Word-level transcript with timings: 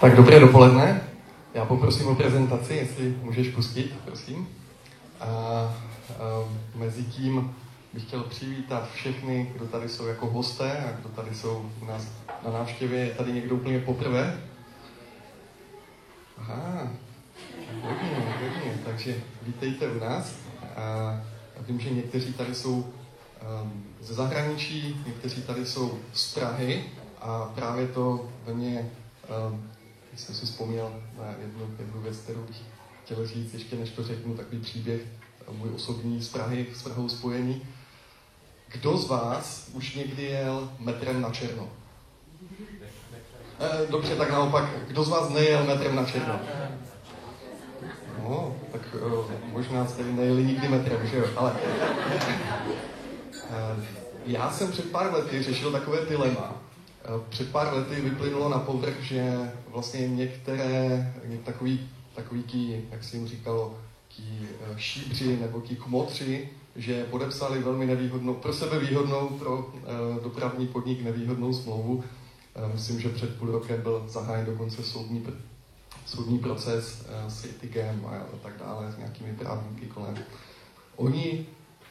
Tak 0.00 0.16
dobré 0.16 0.40
dopoledne. 0.40 1.00
Já 1.54 1.64
poprosím 1.64 2.06
o 2.08 2.14
prezentaci, 2.14 2.74
jestli 2.74 3.14
můžeš 3.22 3.48
pustit, 3.48 3.94
prosím. 4.04 4.48
A, 5.20 5.26
a 5.26 5.74
mezi 6.74 7.02
tím 7.02 7.54
bych 7.92 8.02
chtěl 8.02 8.22
přivítat 8.22 8.90
všechny, 8.90 9.52
kdo 9.56 9.66
tady 9.66 9.88
jsou 9.88 10.06
jako 10.06 10.26
hosté 10.26 10.78
a 10.78 11.00
kdo 11.00 11.08
tady 11.08 11.34
jsou 11.34 11.70
u 11.82 11.84
nás 11.84 12.08
na 12.44 12.52
návštěvě. 12.52 12.98
Je 13.00 13.10
tady 13.10 13.32
někdo 13.32 13.54
úplně 13.54 13.78
poprvé? 13.78 14.40
Aha, 16.38 16.88
hodně, 17.82 18.34
hodně. 18.42 18.78
Takže 18.84 19.14
vítejte 19.42 19.88
u 19.88 20.00
nás. 20.00 20.34
A 20.76 21.16
vím, 21.68 21.80
že 21.80 21.90
někteří 21.90 22.32
tady 22.32 22.54
jsou 22.54 22.74
um, 22.74 23.84
ze 24.00 24.14
zahraničí, 24.14 25.02
někteří 25.06 25.42
tady 25.42 25.66
jsou 25.66 25.98
z 26.12 26.34
Prahy 26.34 26.84
a 27.20 27.52
právě 27.54 27.86
to 27.86 28.28
ve 28.46 28.54
mně 28.54 28.90
um, 29.50 29.70
jsem 30.18 30.34
si 30.34 30.46
vzpomněl 30.46 31.02
na 31.18 31.34
jednu, 31.40 31.76
jednu 31.78 32.00
věc, 32.00 32.16
kterou 32.16 32.40
bych 32.40 32.56
chtěl 33.04 33.26
říct, 33.26 33.54
ještě 33.54 33.76
než 33.76 33.90
to 33.90 34.04
řeknu, 34.04 34.36
takový 34.36 34.60
příběh, 34.60 35.00
můj 35.52 35.70
osobní 35.74 36.22
z 36.22 36.28
Prahy, 36.28 36.66
s 36.74 36.82
Prahou 36.82 37.08
spojený. 37.08 37.62
Kdo 38.68 38.96
z 38.96 39.08
vás 39.08 39.70
už 39.72 39.94
někdy 39.94 40.22
jel 40.22 40.70
metrem 40.78 41.20
na 41.20 41.30
černo? 41.30 41.68
Eh, 43.60 43.86
dobře, 43.90 44.16
tak 44.16 44.30
naopak, 44.30 44.64
kdo 44.86 45.04
z 45.04 45.08
vás 45.08 45.28
nejel 45.28 45.64
metrem 45.64 45.96
na 45.96 46.04
černo? 46.04 46.40
No, 48.22 48.56
tak 48.72 48.80
eh, 48.94 49.52
možná 49.52 49.86
jste 49.86 50.04
nejeli 50.04 50.44
nikdy 50.44 50.68
metrem, 50.68 51.06
že 51.06 51.16
jo, 51.16 51.26
ale... 51.36 51.56
Eh, 53.50 53.86
já 54.26 54.50
jsem 54.50 54.70
před 54.70 54.90
pár 54.90 55.14
lety 55.14 55.42
řešil 55.42 55.72
takové 55.72 56.04
dilema, 56.04 56.54
Eh, 56.54 56.67
před 57.28 57.52
pár 57.52 57.74
lety 57.74 58.00
vyplynulo 58.00 58.48
na 58.48 58.58
povrch, 58.58 59.00
že 59.00 59.52
vlastně 59.68 60.08
některé, 60.08 61.14
takový, 61.44 61.88
takový 62.14 62.42
ký, 62.42 62.76
jak 62.90 63.04
se 63.04 63.16
jim 63.16 63.28
říkalo, 63.28 63.78
ký 64.08 64.48
eh, 64.60 64.74
šíbři 64.76 65.36
nebo 65.36 65.60
ký 65.60 65.76
kmotři, 65.76 66.48
že 66.76 67.04
podepsali 67.04 67.58
velmi 67.58 67.86
nevýhodnou, 67.86 68.34
pro 68.34 68.52
sebe 68.52 68.78
výhodnou, 68.78 69.28
pro 69.28 69.58
uh, 69.58 70.22
dopravní 70.22 70.66
podnik 70.66 71.02
nevýhodnou 71.02 71.52
smlouvu. 71.52 71.94
Uh, 71.94 72.72
myslím, 72.72 73.00
že 73.00 73.08
před 73.08 73.38
půl 73.38 73.50
rokem 73.50 73.82
byl 73.82 74.04
zahájen 74.08 74.46
dokonce 74.46 74.82
soudní, 74.82 75.26
soudní 76.06 76.38
proces 76.38 77.06
s 77.28 77.44
Itigem 77.44 78.06
a 78.06 78.38
tak 78.42 78.52
dále, 78.58 78.92
s 78.92 78.96
nějakými 78.96 79.32
právníky 79.32 79.86
kolem. 79.86 80.18
Oni 80.96 81.46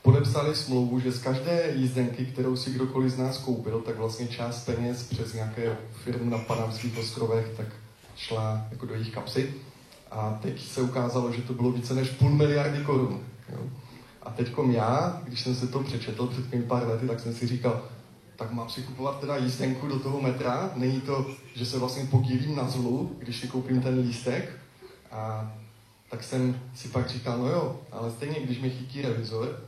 podepsali 0.08 0.56
smlouvu, 0.56 1.00
že 1.00 1.12
z 1.12 1.24
každé 1.24 1.72
jízdenky, 1.76 2.26
kterou 2.26 2.56
si 2.56 2.72
kdokoliv 2.72 3.12
z 3.12 3.18
nás 3.18 3.38
koupil, 3.38 3.82
tak 3.82 3.98
vlastně 3.98 4.28
část 4.28 4.66
peněz 4.66 5.04
přes 5.04 5.34
nějaké 5.34 5.78
firmy 6.04 6.32
na 6.32 6.38
Panamských 6.38 6.98
ostrovech 6.98 7.54
tak 7.58 7.66
šla 8.16 8.68
jako 8.72 8.86
do 8.86 8.94
jejich 8.94 9.14
kapsy. 9.14 9.54
A 10.12 10.40
teď 10.42 10.68
se 10.68 10.82
ukázalo, 10.82 11.32
že 11.32 11.42
to 11.42 11.54
bylo 11.54 11.72
více 11.72 11.94
než 11.94 12.10
půl 12.10 12.30
miliardy 12.30 12.84
korun. 12.84 13.20
Jo? 13.50 13.60
A 14.24 14.30
teď 14.30 14.52
já, 14.72 15.22
když 15.24 15.42
jsem 15.42 15.56
se 15.56 15.68
to 15.68 15.80
přečetl 15.80 16.28
před 16.28 16.50
těmi 16.50 16.64
pár 16.64 16.88
lety, 16.88 17.08
tak 17.08 17.20
jsem 17.20 17.34
si 17.34 17.48
říkal, 17.48 17.82
tak 18.36 18.52
mám 18.52 18.70
si 18.70 18.82
kupovat 18.82 19.20
teda 19.20 19.38
jízdenku 19.38 19.88
do 19.88 20.00
toho 20.00 20.22
metra, 20.22 20.72
není 20.76 21.02
to, 21.02 21.26
že 21.56 21.66
se 21.66 21.80
vlastně 21.80 22.06
podílím 22.06 22.56
na 22.56 22.70
zlu, 22.70 23.16
když 23.20 23.40
si 23.40 23.48
koupím 23.48 23.82
ten 23.82 24.00
lístek. 24.00 24.50
A 25.12 25.52
tak 26.10 26.24
jsem 26.24 26.60
si 26.76 26.88
pak 26.88 27.10
říkal, 27.10 27.38
no 27.38 27.50
jo, 27.50 27.80
ale 27.92 28.12
stejně, 28.12 28.40
když 28.40 28.60
mi 28.60 28.70
chytí 28.70 29.02
revizor, 29.02 29.67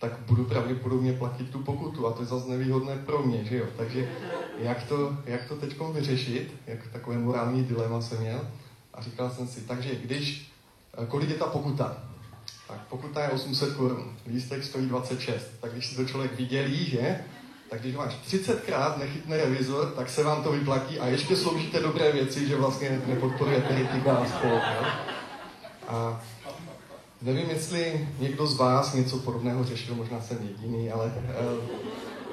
tak 0.00 0.12
budu 0.26 0.44
pravděpodobně 0.44 1.12
platit 1.12 1.50
tu 1.50 1.58
pokutu 1.58 2.06
a 2.06 2.12
to 2.12 2.22
je 2.22 2.26
zase 2.26 2.48
nevýhodné 2.48 2.96
pro 2.96 3.22
mě, 3.22 3.44
že 3.44 3.56
jo. 3.56 3.66
Takže 3.76 4.08
jak 4.58 4.82
to, 4.82 5.16
jak 5.26 5.44
to 5.44 5.56
teď 5.56 5.80
vyřešit, 5.92 6.54
jak 6.66 6.88
takové 6.92 7.18
morální 7.18 7.64
dilema 7.64 8.00
jsem 8.00 8.20
měl 8.20 8.40
a 8.94 9.02
říkal 9.02 9.30
jsem 9.30 9.48
si, 9.48 9.60
takže 9.60 9.94
když, 9.94 10.52
eh, 11.02 11.06
kolik 11.06 11.30
je 11.30 11.36
ta 11.36 11.46
pokuta? 11.46 12.02
Tak 12.68 12.80
pokuta 12.80 13.22
je 13.22 13.30
800 13.30 13.74
korun, 13.74 14.16
lístek 14.26 14.64
stojí 14.64 14.86
26, 14.86 15.46
tak 15.60 15.72
když 15.72 15.86
si 15.86 15.96
to 15.96 16.04
člověk 16.04 16.36
vidělí, 16.36 16.84
že, 16.84 17.24
tak 17.70 17.80
když 17.80 17.96
máš 17.96 18.14
30 18.14 18.60
krát 18.60 18.98
nechytný 18.98 19.36
revizor, 19.36 19.92
tak 19.96 20.10
se 20.10 20.24
vám 20.24 20.42
to 20.42 20.52
vyplatí 20.52 20.98
a 20.98 21.06
ještě 21.06 21.36
sloužíte 21.36 21.80
dobré 21.80 22.12
věci, 22.12 22.48
že 22.48 22.56
vlastně 22.56 23.02
nepodporujete 23.06 23.80
etika 23.80 24.16
a 24.16 24.26
spolu. 24.26 24.60
A 25.88 26.22
Nevím, 27.22 27.50
jestli 27.50 28.08
někdo 28.18 28.46
z 28.46 28.56
vás 28.56 28.94
něco 28.94 29.18
podobného 29.18 29.64
řešil, 29.64 29.94
možná 29.94 30.20
jsem 30.20 30.38
jediný, 30.42 30.90
ale 30.90 31.12
eh, 31.16 31.32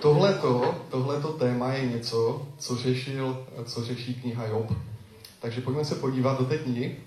tohleto, 0.02 0.76
tohleto 0.90 1.28
téma 1.28 1.74
je 1.74 1.86
něco, 1.86 2.48
co, 2.58 2.76
řešil, 2.76 3.48
co 3.66 3.84
řeší 3.84 4.14
kniha 4.16 4.46
Job. 4.46 4.74
Takže 5.40 5.62
pojďme 5.62 5.86
se 5.86 5.96
podívat 5.96 6.40
do 6.40 6.46
té 6.46 6.58
knihy. 6.58 6.98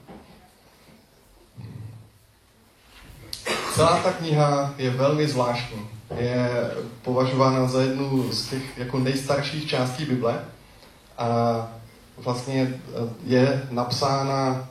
Celá 3.74 4.00
ta 4.00 4.12
kniha 4.12 4.74
je 4.78 4.90
velmi 4.90 5.28
zvláštní. 5.28 5.88
Je 6.18 6.70
považována 7.02 7.68
za 7.68 7.82
jednu 7.82 8.32
z 8.32 8.48
těch 8.48 8.78
jako 8.78 8.98
nejstarších 8.98 9.68
částí 9.68 10.04
Bible 10.04 10.44
a 11.18 11.28
vlastně 12.16 12.62
eh, 12.72 13.08
je 13.24 13.68
napsána 13.70 14.68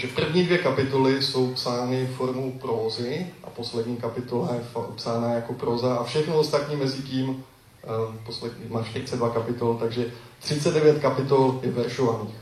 že 0.00 0.06
první 0.06 0.44
dvě 0.44 0.58
kapitoly 0.58 1.22
jsou 1.22 1.54
psány 1.54 2.06
formou 2.06 2.52
prózy 2.52 3.26
a 3.44 3.50
poslední 3.50 3.96
kapitola 3.96 4.54
je 4.54 4.60
psána 4.94 5.34
jako 5.34 5.52
proza 5.52 5.94
a 5.94 6.04
všechno 6.04 6.34
ostatní 6.38 6.76
mezi 6.76 7.02
tím, 7.02 7.28
uh, 7.28 8.14
poslední, 8.26 8.64
má 8.68 8.82
42 8.82 9.30
kapitol, 9.30 9.76
takže 9.80 10.06
39 10.38 10.98
kapitol 10.98 11.60
je 11.62 11.70
veršovaných. 11.70 12.34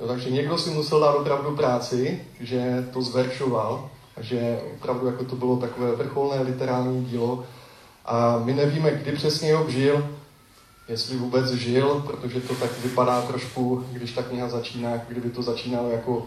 No, 0.00 0.06
takže 0.06 0.30
někdo 0.30 0.58
si 0.58 0.70
musel 0.70 1.00
dát 1.00 1.14
opravdu 1.14 1.56
práci, 1.56 2.20
že 2.40 2.88
to 2.92 3.02
zveršoval, 3.02 3.90
že 4.20 4.60
opravdu 4.76 5.06
jako 5.06 5.24
to 5.24 5.36
bylo 5.36 5.56
takové 5.56 5.92
vrcholné 5.92 6.42
literární 6.42 7.04
dílo. 7.04 7.44
A 8.04 8.38
my 8.44 8.54
nevíme, 8.54 8.90
kdy 8.90 9.12
přesně 9.12 9.54
ho 9.54 9.70
žil, 9.70 10.08
jestli 10.88 11.16
vůbec 11.16 11.50
žil, 11.50 12.04
protože 12.06 12.40
to 12.40 12.54
tak 12.54 12.70
vypadá 12.82 13.22
trošku, 13.22 13.84
když 13.92 14.12
ta 14.12 14.22
kniha 14.22 14.48
začíná, 14.48 14.96
kdyby 15.08 15.30
to 15.30 15.42
začínalo 15.42 15.90
jako 15.90 16.26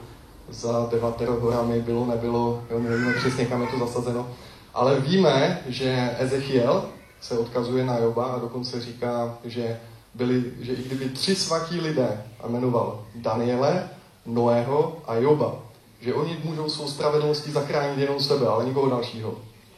za 0.52 0.88
Devatero 0.92 1.40
horami 1.40 1.82
bylo, 1.82 2.06
nebylo, 2.06 2.64
jo, 2.72 2.80
nevíme 2.80 3.14
přesně, 3.14 3.46
kam 3.46 3.62
je 3.62 3.68
to 3.68 3.80
zasazeno. 3.80 4.28
Ale 4.74 5.00
víme, 5.00 5.62
že 5.68 6.16
Ezechiel 6.20 6.86
se 7.22 7.38
odkazuje 7.38 7.86
na 7.86 7.98
Joba 7.98 8.26
a 8.26 8.40
dokonce 8.40 8.82
říká, 8.82 9.38
že, 9.44 9.80
byli, 10.14 10.44
že 10.59 10.74
i 10.74 10.84
kdyby 10.84 11.09
tři 11.09 11.36
svatí 11.36 11.80
lidé, 11.80 12.24
a 12.44 12.48
jmenoval 12.48 13.06
Daniele, 13.16 13.90
Noého 14.26 14.98
a 15.08 15.16
Joba, 15.16 15.56
že 16.02 16.14
oni 16.14 16.38
můžou 16.44 16.70
svou 16.70 16.88
spravedlností 16.88 17.52
zachránit 17.52 18.00
jenom 18.00 18.20
sebe, 18.20 18.48
ale 18.48 18.66
nikoho 18.66 18.90
dalšího. 18.90 19.36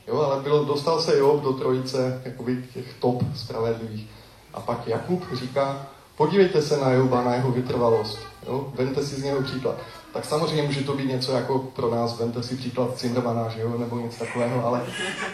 Jo, 0.08 0.20
ale 0.20 0.44
byl, 0.44 0.66
dostal 0.66 1.02
se 1.02 1.18
Job 1.18 1.44
do 1.44 1.54
trojice 1.54 2.22
jakoby 2.26 2.66
těch 2.74 2.94
top 3.00 3.24
spravedlivých. 3.36 4.08
A 4.54 4.60
pak 4.60 4.88
Jakub 4.88 5.24
říká, 5.34 5.88
podívejte 6.18 6.62
se 6.62 6.78
na 6.78 6.92
Joba, 6.92 7.24
na 7.24 7.36
jeho 7.36 7.52
vytrvalost. 7.52 8.20
Jo? 8.48 8.74
Vemte 8.76 9.04
si 9.04 9.16
z 9.16 9.24
něho 9.24 9.42
příklad 9.42 9.76
tak 10.14 10.26
samozřejmě 10.26 10.64
může 10.64 10.84
to 10.84 10.94
být 10.94 11.08
něco 11.08 11.32
jako 11.32 11.60
pro 11.60 11.92
nás, 11.92 12.20
vemte 12.20 12.44
si 12.44 12.56
příklad 12.56 12.98
Cindermana, 12.98 13.50
že 13.50 13.62
jo, 13.62 13.78
nebo 13.78 14.00
něco 14.00 14.26
takového, 14.26 14.66
ale 14.66 14.86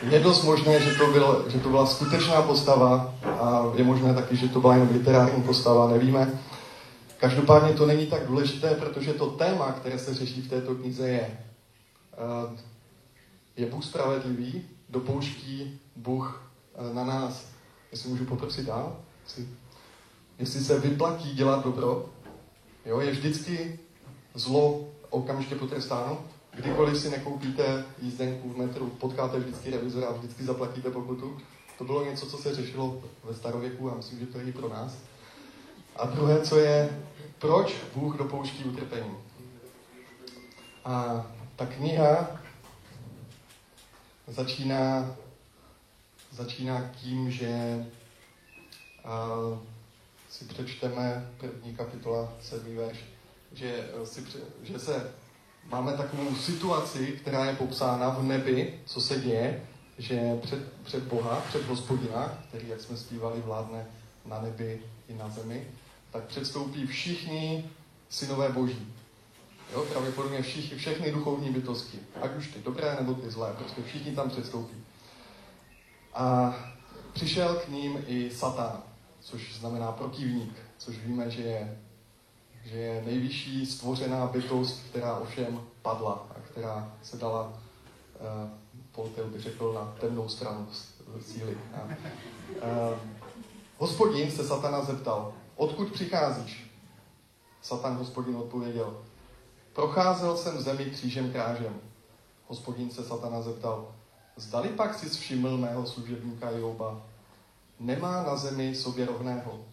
je 0.09 0.19
dost 0.19 0.43
možné, 0.43 0.79
že 0.79 0.95
to, 0.95 1.07
byl, 1.11 1.45
že 1.47 1.59
to 1.59 1.69
byla 1.69 1.85
skutečná 1.85 2.41
postava 2.41 3.15
a 3.23 3.71
je 3.75 3.83
možné 3.83 4.13
taky, 4.13 4.35
že 4.35 4.47
to 4.47 4.61
byla 4.61 4.75
jen 4.75 4.89
literární 4.91 5.43
postava, 5.43 5.91
nevíme. 5.91 6.39
Každopádně 7.17 7.73
to 7.73 7.85
není 7.85 8.05
tak 8.05 8.27
důležité, 8.27 8.75
protože 8.75 9.13
to 9.13 9.25
téma, 9.27 9.71
které 9.71 9.99
se 9.99 10.13
řeší 10.13 10.41
v 10.41 10.49
této 10.49 10.75
knize 10.75 11.09
je, 11.09 11.39
eh, 12.13 12.57
je 13.57 13.65
Bůh 13.65 13.85
spravedlivý, 13.85 14.61
dopouští 14.89 15.79
Bůh 15.95 16.43
eh, 16.75 16.93
na 16.93 17.03
nás. 17.03 17.45
Jestli 17.91 18.09
můžu 18.09 18.25
poprosit 18.25 18.65
dál? 18.65 18.95
Jestli 20.39 20.59
se 20.59 20.79
vyplatí 20.79 21.35
dělat 21.35 21.63
dobro, 21.63 22.05
jo, 22.85 22.99
je 22.99 23.11
vždycky 23.11 23.79
zlo 24.37 24.87
okamžitě 25.09 25.55
potrestáno. 25.55 26.17
Kdykoliv 26.51 26.97
si 26.97 27.09
nekoupíte 27.09 27.85
jízdenku 28.01 28.49
v 28.49 28.57
metru, 28.57 28.89
potkáte 28.89 29.39
vždycky 29.39 29.71
revizora 29.71 30.07
a 30.07 30.13
vždycky 30.13 30.43
zaplatíte 30.43 30.89
pokutu. 30.89 31.37
To 31.77 31.83
bylo 31.83 32.05
něco, 32.05 32.25
co 32.25 32.37
se 32.37 32.55
řešilo 32.55 33.01
ve 33.23 33.33
starověku 33.33 33.91
a 33.91 33.95
myslím, 33.95 34.19
že 34.19 34.25
to 34.25 34.37
je 34.37 34.43
i 34.43 34.51
pro 34.51 34.69
nás. 34.69 34.97
A 35.95 36.05
druhé, 36.05 36.41
co 36.41 36.59
je, 36.59 37.03
proč 37.39 37.75
Bůh 37.95 38.17
dopouští 38.17 38.63
utrpení. 38.63 39.17
A 40.85 41.25
ta 41.55 41.65
kniha 41.65 42.39
začíná, 44.27 45.15
začíná 46.31 46.91
tím, 47.01 47.31
že 47.31 47.85
a, 49.03 49.29
si 50.29 50.45
přečteme 50.45 51.31
první 51.37 51.75
kapitola, 51.75 52.33
sedmý 52.41 52.75
verš 52.75 53.16
že, 53.53 53.89
eh, 54.01 54.05
si, 54.05 54.23
že 54.63 54.79
se 54.79 55.11
máme 55.65 55.93
takovou 55.93 56.35
situaci, 56.35 57.07
která 57.21 57.45
je 57.45 57.55
popsána 57.55 58.09
v 58.09 58.23
nebi, 58.23 58.79
co 58.85 59.01
se 59.01 59.19
děje, 59.19 59.67
že 59.97 60.39
před, 60.41 60.73
před 60.83 61.03
Boha, 61.03 61.43
před 61.49 61.67
hospodina, 61.67 62.43
který, 62.47 62.67
jak 62.67 62.81
jsme 62.81 62.97
zpívali, 62.97 63.41
vládne 63.41 63.85
na 64.25 64.41
nebi 64.41 64.81
i 65.07 65.13
na 65.13 65.29
zemi, 65.29 65.67
tak 66.11 66.23
předstoupí 66.23 66.87
všichni 66.87 67.69
synové 68.09 68.49
boží. 68.49 68.93
Jo, 69.73 69.85
pravděpodobně 69.85 70.41
všichni, 70.41 70.77
všechny 70.77 71.11
duchovní 71.11 71.49
bytosti, 71.49 71.99
ať 72.21 72.35
už 72.35 72.47
ty 72.47 72.59
dobré 72.59 72.95
nebo 72.99 73.13
ty 73.13 73.29
zlé, 73.29 73.53
prostě 73.53 73.81
všichni 73.83 74.11
tam 74.11 74.29
předstoupí. 74.29 74.75
A 76.13 76.55
přišel 77.13 77.55
k 77.55 77.69
ním 77.69 78.03
i 78.07 78.31
Satan, 78.31 78.83
což 79.19 79.55
znamená 79.59 79.91
protivník, 79.91 80.53
což 80.77 80.97
víme, 80.97 81.31
že 81.31 81.41
je, 81.41 81.79
že 82.67 82.77
je 82.77 83.03
nejvyšší 83.05 83.65
stvořená 83.65 84.25
bytost, 84.25 84.83
která 84.89 85.17
ovšem 85.17 85.61
padla 85.81 86.27
a 86.29 86.39
která 86.39 86.93
se 87.03 87.17
dala, 87.17 87.43
uh, 87.43 88.49
Poltel 88.91 89.29
by 89.29 89.39
řekl, 89.39 89.73
na 89.73 89.95
temnou 89.99 90.29
stranu 90.29 90.67
síly. 91.21 91.57
A, 91.73 91.83
uh, 91.83 92.97
hospodin 93.77 94.31
se 94.31 94.43
Satana 94.43 94.83
zeptal, 94.83 95.33
odkud 95.55 95.91
přicházíš? 95.91 96.71
Satan 97.61 97.97
hospodin 97.97 98.35
odpověděl, 98.35 99.01
procházel 99.73 100.37
jsem 100.37 100.61
zemi 100.61 100.85
křížem 100.85 101.31
krážem. 101.31 101.79
Hospodin 102.47 102.89
se 102.89 103.03
Satana 103.03 103.41
zeptal, 103.41 103.95
zdali 104.35 104.69
pak 104.69 104.93
si 104.93 105.09
všiml 105.09 105.57
mého 105.57 105.85
služebníka 105.85 106.51
Joba, 106.51 107.01
nemá 107.79 108.23
na 108.23 108.35
zemi 108.35 108.75
sobě 108.75 109.05
rovného. 109.05 109.65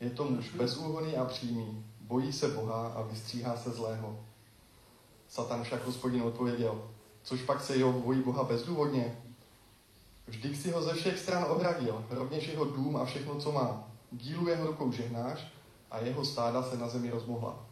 Je 0.00 0.10
to 0.10 0.24
muž 0.24 0.50
bezúhoný 0.50 1.16
a 1.16 1.24
přímý, 1.24 1.84
bojí 2.06 2.32
se 2.32 2.48
Boha 2.48 2.88
a 2.88 3.02
vystříhá 3.02 3.56
se 3.56 3.70
zlého. 3.70 4.18
Satan 5.28 5.64
však 5.64 5.86
hospodin 5.86 6.22
odpověděl, 6.22 6.90
což 7.22 7.42
pak 7.42 7.60
se 7.60 7.76
jeho 7.76 7.92
bojí 7.92 8.22
Boha 8.22 8.44
bezdůvodně. 8.44 9.18
Vždyť 10.26 10.62
si 10.62 10.70
ho 10.70 10.82
ze 10.82 10.94
všech 10.94 11.18
stran 11.18 11.44
ohradil, 11.48 12.04
rovněž 12.10 12.48
jeho 12.48 12.64
dům 12.64 12.96
a 12.96 13.04
všechno, 13.04 13.34
co 13.34 13.52
má. 13.52 13.88
Dílu 14.12 14.48
jeho 14.48 14.66
rukou 14.66 14.92
žehnáš 14.92 15.46
a 15.90 15.98
jeho 15.98 16.24
stáda 16.24 16.62
se 16.62 16.76
na 16.76 16.88
zemi 16.88 17.10
rozmohla. 17.10 17.66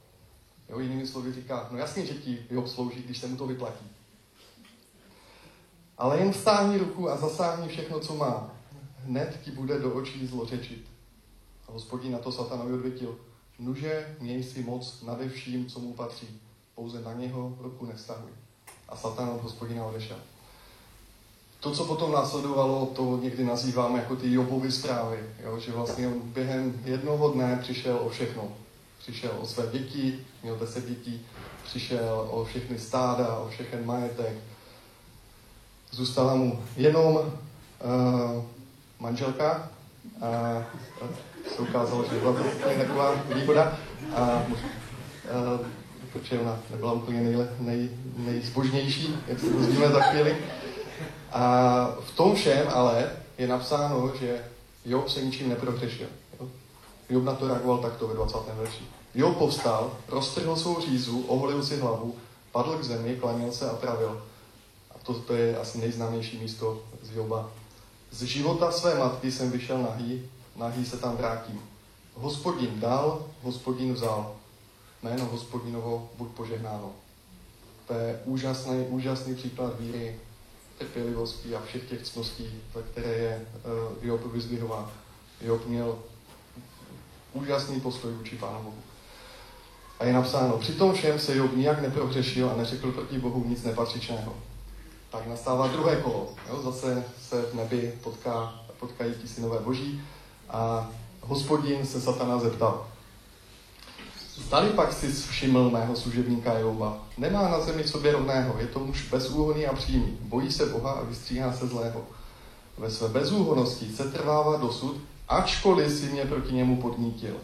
Jo, 0.68 0.78
jinými 0.78 1.06
slovy 1.06 1.32
říká, 1.32 1.68
no 1.70 1.78
jasně, 1.78 2.06
že 2.06 2.14
ti 2.14 2.46
Job 2.50 2.68
slouží, 2.68 3.02
když 3.02 3.18
se 3.18 3.26
mu 3.26 3.36
to 3.36 3.46
vyplatí. 3.46 3.86
Ale 5.98 6.18
jen 6.18 6.32
stáhni 6.32 6.78
ruku 6.78 7.10
a 7.10 7.16
zasáhni 7.16 7.68
všechno, 7.68 8.00
co 8.00 8.14
má. 8.14 8.50
Hned 8.98 9.40
ti 9.44 9.50
bude 9.50 9.78
do 9.78 9.94
očí 9.94 10.26
zlořečit. 10.26 10.90
A 11.68 11.72
hospodin 11.72 12.12
na 12.12 12.18
to 12.18 12.32
satanovi 12.32 12.72
odvětil, 12.72 13.18
nuže 13.62 14.16
měj 14.20 14.44
si 14.44 14.62
moc 14.62 15.02
nade 15.02 15.28
vším, 15.28 15.66
co 15.66 15.80
mu 15.80 15.92
patří. 15.92 16.40
Pouze 16.74 17.02
na 17.02 17.12
něho 17.12 17.56
ruku 17.60 17.86
nestahuj. 17.86 18.30
A 18.88 18.96
satan 18.96 19.28
od 19.28 19.42
hospodina 19.42 19.84
odešel. 19.84 20.16
To, 21.60 21.70
co 21.70 21.84
potom 21.84 22.12
následovalo, 22.12 22.86
to 22.86 23.18
někdy 23.22 23.44
nazýváme 23.44 23.98
jako 23.98 24.16
ty 24.16 24.32
Jobovy 24.32 24.72
zprávy. 24.72 25.18
Jo? 25.42 25.58
Že 25.58 25.72
vlastně 25.72 26.08
on 26.08 26.20
během 26.20 26.80
jednoho 26.84 27.30
dne 27.30 27.58
přišel 27.62 27.96
o 27.96 28.08
všechno. 28.08 28.52
Přišel 28.98 29.30
o 29.40 29.46
své 29.46 29.66
děti, 29.66 30.26
měl 30.42 30.56
deset 30.56 30.88
dětí, 30.88 31.26
přišel 31.64 32.28
o 32.30 32.44
všechny 32.44 32.78
stáda, 32.78 33.36
o 33.36 33.48
všechny 33.48 33.84
majetek. 33.84 34.36
Zůstala 35.90 36.34
mu 36.34 36.62
jenom 36.76 37.14
uh, 37.14 37.22
manželka 38.98 39.70
a 40.22 40.64
se 41.56 41.62
ukázalo, 41.62 42.04
že 42.04 42.20
byla 42.20 42.32
to 42.32 42.42
úplně 42.42 42.76
taková 42.76 43.14
výhoda. 43.34 43.78
A, 44.14 44.42
uh, 45.58 45.66
protože 46.12 46.40
ona 46.40 46.58
nebyla 46.70 46.92
úplně 46.92 47.20
nejle, 47.20 47.48
nej, 47.60 47.90
nejzbožnější, 48.16 49.16
jak 49.26 49.40
se 49.40 49.46
dozvíme 49.46 49.88
za 49.88 50.00
chvíli. 50.00 50.36
A 51.32 51.96
v 52.00 52.16
tom 52.16 52.34
všem 52.34 52.66
ale 52.74 53.10
je 53.38 53.48
napsáno, 53.48 54.12
že 54.20 54.44
Job 54.84 55.08
se 55.08 55.22
ničím 55.22 55.48
neprohřešil. 55.48 56.06
Job 57.08 57.24
na 57.24 57.34
to 57.34 57.48
reagoval 57.48 57.78
takto 57.78 58.08
ve 58.08 58.14
20. 58.14 58.38
verši. 58.54 58.84
Job 59.14 59.36
povstal, 59.36 59.96
roztrhl 60.08 60.56
svou 60.56 60.80
řízu, 60.80 61.24
oholil 61.28 61.62
si 61.62 61.76
hlavu, 61.76 62.14
padl 62.52 62.78
k 62.78 62.84
zemi, 62.84 63.16
klanil 63.16 63.52
se 63.52 63.70
a 63.70 63.74
pravil. 63.74 64.22
A 64.90 64.98
to, 64.98 65.14
to 65.14 65.34
je 65.34 65.58
asi 65.58 65.78
nejznámější 65.78 66.38
místo 66.38 66.80
z 67.02 67.16
Joba. 67.16 67.50
Z 68.10 68.22
života 68.22 68.72
své 68.72 68.98
matky 68.98 69.32
jsem 69.32 69.50
vyšel 69.50 69.78
nahý, 69.78 70.22
nahý 70.56 70.86
se 70.86 70.96
tam 70.96 71.16
vrátím. 71.16 71.60
Hospodin 72.14 72.80
dal, 72.80 73.26
hospodin 73.42 73.94
vzal. 73.94 74.36
Jméno 75.02 75.24
hospodinovo 75.24 76.10
buď 76.18 76.28
požehnáno. 76.28 76.90
To 77.86 77.94
je 77.94 78.20
úžasný, 78.24 78.80
úžasný 78.80 79.34
příklad 79.34 79.80
víry, 79.80 80.16
trpělivosti 80.78 81.54
a 81.54 81.62
všech 81.62 81.88
těch 81.88 82.02
cností, 82.02 82.62
za 82.74 82.82
které 82.82 83.08
je 83.08 83.46
uh, 84.00 84.06
Job 84.06 84.32
vyzdvihován. 84.32 84.90
Job 85.40 85.66
měl 85.66 85.98
úžasný 87.32 87.80
postoj 87.80 88.12
vůči 88.12 88.36
Pánu 88.36 88.62
Bohu. 88.62 88.76
A 90.00 90.04
je 90.04 90.12
napsáno, 90.12 90.58
při 90.58 90.72
tom 90.72 90.94
všem 90.94 91.18
se 91.18 91.36
Job 91.36 91.56
nijak 91.56 91.82
neprohřešil 91.82 92.50
a 92.50 92.56
neřekl 92.56 92.92
proti 92.92 93.18
Bohu 93.18 93.44
nic 93.48 93.62
nepatřičného. 93.62 94.34
Tak 95.10 95.26
nastává 95.26 95.66
druhé 95.66 95.96
kolo. 95.96 96.34
Jo? 96.48 96.62
Zase 96.62 97.04
se 97.22 97.42
v 97.42 97.54
nebi 97.54 97.98
potká, 98.02 98.64
potkají 98.80 99.14
ti 99.14 99.28
synové 99.28 99.58
boží 99.60 100.02
a 100.52 100.90
hospodin 101.20 101.86
se 101.86 102.00
satana 102.00 102.38
zeptal. 102.38 102.86
Zdali 104.36 104.70
pak 104.70 104.92
si 104.92 105.12
všiml 105.12 105.70
mého 105.70 105.96
služebníka 105.96 106.58
Joba. 106.58 106.98
Nemá 107.18 107.48
na 107.48 107.60
zemi 107.60 107.84
sobě 107.84 108.12
rovného, 108.12 108.54
je 108.58 108.66
to 108.66 108.78
muž 108.78 109.08
bezúhonný 109.10 109.66
a 109.66 109.72
přímý. 109.74 110.18
Bojí 110.20 110.52
se 110.52 110.66
Boha 110.66 110.92
a 110.92 111.04
vystříhá 111.04 111.52
se 111.52 111.66
zlého. 111.66 112.02
Ve 112.78 112.90
své 112.90 113.08
bezúhonosti 113.08 113.92
se 113.96 114.10
trvává 114.10 114.56
dosud, 114.56 114.96
ačkoliv 115.28 115.98
si 115.98 116.06
mě 116.06 116.24
proti 116.24 116.54
němu 116.54 116.76
podnítil 116.82 117.36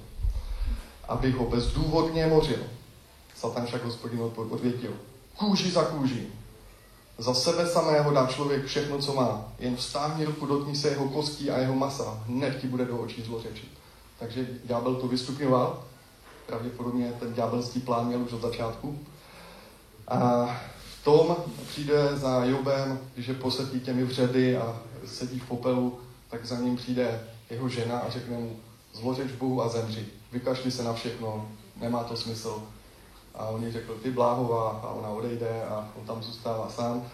abych 1.08 1.34
ho 1.34 1.46
bezdůvodně 1.46 2.26
mořil. 2.26 2.58
Satan 3.36 3.66
však 3.66 3.84
hospodin 3.84 4.20
odvětil. 4.36 4.92
Kůži 5.36 5.70
za 5.70 5.82
kůži. 5.82 6.26
Za 7.18 7.34
sebe 7.34 7.66
samého 7.66 8.10
dá 8.12 8.26
člověk 8.26 8.66
všechno, 8.66 8.98
co 8.98 9.14
má. 9.14 9.52
Jen 9.58 9.76
vstáhni 9.76 10.24
ruku, 10.24 10.46
dotkni 10.46 10.76
se 10.76 10.88
jeho 10.88 11.08
kostí 11.08 11.50
a 11.50 11.58
jeho 11.58 11.74
masa. 11.74 12.22
Hned 12.26 12.60
ti 12.60 12.66
bude 12.66 12.84
do 12.84 12.98
očí 12.98 13.22
zlořečit. 13.22 13.68
Takže 14.18 14.46
ďábel 14.64 14.94
to 14.94 15.08
vystupňoval. 15.08 15.84
Pravděpodobně 16.46 17.12
ten 17.20 17.34
ďábelský 17.34 17.80
plán 17.80 18.06
měl 18.06 18.22
už 18.22 18.32
od 18.32 18.42
začátku. 18.42 18.98
A 20.08 20.46
v 21.00 21.04
tom 21.04 21.36
přijde 21.68 22.16
za 22.16 22.44
Jobem, 22.44 22.98
když 23.14 23.26
je 23.26 23.34
posetí 23.34 23.80
těmi 23.80 24.04
vředy 24.04 24.56
a 24.56 24.76
sedí 25.06 25.38
v 25.38 25.48
popelu, 25.48 25.98
tak 26.30 26.46
za 26.46 26.56
ním 26.56 26.76
přijde 26.76 27.20
jeho 27.50 27.68
žena 27.68 27.98
a 27.98 28.10
řekne 28.10 28.38
mu, 28.38 28.56
zlořeč 28.94 29.32
Bohu 29.32 29.62
a 29.62 29.68
zemři 29.68 30.06
vykašli 30.32 30.70
se 30.70 30.82
na 30.82 30.92
všechno, 30.92 31.48
nemá 31.76 32.04
to 32.04 32.16
smysl. 32.16 32.62
A 33.38 33.46
on 33.46 33.64
jí 33.64 33.72
řekl, 33.72 33.94
ty 34.02 34.10
bláhová, 34.10 34.70
a 34.70 34.88
ona 34.88 35.08
odejde 35.08 35.64
a 35.64 35.88
on 36.00 36.06
tam 36.06 36.22
zůstává 36.22 36.68
sám. 36.68 37.06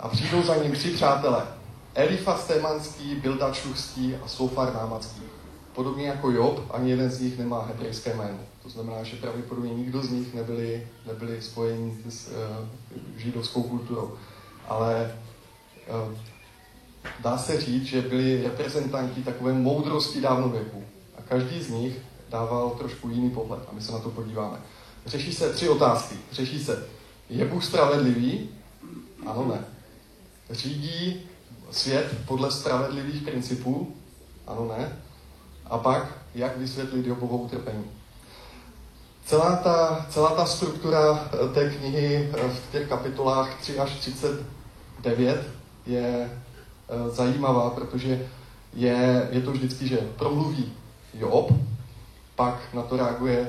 A 0.00 0.08
přijdou 0.08 0.42
za 0.42 0.56
ním 0.56 0.72
tři 0.72 0.90
přátelé. 0.90 1.46
Elifas 1.94 2.46
Témanský, 2.46 3.14
Bilda 3.14 3.52
Šluchský 3.52 4.16
a 4.24 4.28
Sofar 4.28 4.74
Námacký. 4.74 5.22
Podobně 5.74 6.06
jako 6.08 6.30
Job, 6.30 6.60
ani 6.70 6.90
jeden 6.90 7.10
z 7.10 7.20
nich 7.20 7.38
nemá 7.38 7.62
hebrejské 7.62 8.14
jméno. 8.14 8.38
To 8.62 8.68
znamená, 8.68 9.02
že 9.02 9.16
pravděpodobně 9.16 9.74
nikdo 9.74 10.02
z 10.02 10.10
nich 10.10 10.34
nebyli, 10.34 10.88
nebyli 11.06 11.42
spojeni 11.42 11.96
s 12.08 12.28
uh, 12.28 12.34
židovskou 13.16 13.62
kulturou. 13.62 14.14
Ale 14.68 15.16
uh, 16.08 16.14
dá 17.20 17.38
se 17.38 17.60
říct, 17.60 17.84
že 17.84 18.02
byli 18.02 18.42
reprezentanti 18.42 19.22
takové 19.22 19.52
moudrosti 19.52 20.20
dávnověku. 20.20 20.84
A 21.18 21.22
každý 21.28 21.62
z 21.62 21.70
nich 21.70 21.98
dával 22.28 22.70
trošku 22.70 23.08
jiný 23.08 23.30
pohled 23.30 23.60
a 23.70 23.74
my 23.74 23.80
se 23.80 23.92
na 23.92 23.98
to 23.98 24.10
podíváme. 24.10 24.58
Řeší 25.06 25.34
se 25.34 25.52
tři 25.52 25.68
otázky. 25.68 26.14
Řeší 26.32 26.64
se, 26.64 26.86
je 27.30 27.44
Bůh 27.44 27.64
spravedlivý? 27.64 28.48
Ano, 29.26 29.48
ne. 29.48 29.64
Řídí 30.50 31.20
svět 31.70 32.18
podle 32.26 32.50
spravedlivých 32.50 33.22
principů? 33.22 33.96
Ano, 34.46 34.74
ne. 34.78 34.98
A 35.66 35.78
pak, 35.78 36.18
jak 36.34 36.58
vysvětlit 36.58 37.06
Jobovou 37.06 37.38
utrpení? 37.38 37.84
Celá 39.24 39.56
ta, 39.56 40.06
celá 40.10 40.30
ta 40.30 40.46
struktura 40.46 41.30
eh, 41.32 41.54
té 41.54 41.70
knihy 41.70 42.30
eh, 42.32 42.48
v 42.48 42.72
těch 42.72 42.88
kapitolách 42.88 43.60
3 43.60 43.78
až 43.78 43.90
39 43.90 45.46
je 45.86 46.30
eh, 46.30 47.10
zajímavá, 47.10 47.70
protože 47.70 48.28
je, 48.74 49.28
je 49.30 49.40
to 49.40 49.52
vždycky, 49.52 49.88
že 49.88 49.96
promluví 49.96 50.72
Job, 51.14 51.52
pak 52.36 52.74
na 52.74 52.82
to 52.82 52.96
reaguje 52.96 53.48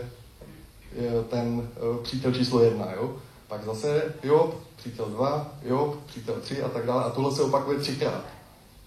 ten 1.29 1.69
e, 1.75 2.03
přítel 2.03 2.33
číslo 2.33 2.63
jedna, 2.63 2.93
jo? 2.93 3.15
Pak 3.47 3.63
zase 3.63 4.13
Job, 4.23 4.55
přítel 4.75 5.05
dva, 5.05 5.47
Job, 5.63 5.95
přítel 6.05 6.35
tři 6.41 6.63
a 6.63 6.69
tak 6.69 6.85
dále. 6.85 7.03
A 7.03 7.09
tohle 7.09 7.31
se 7.31 7.41
opakuje 7.41 7.79
třikrát. 7.79 8.23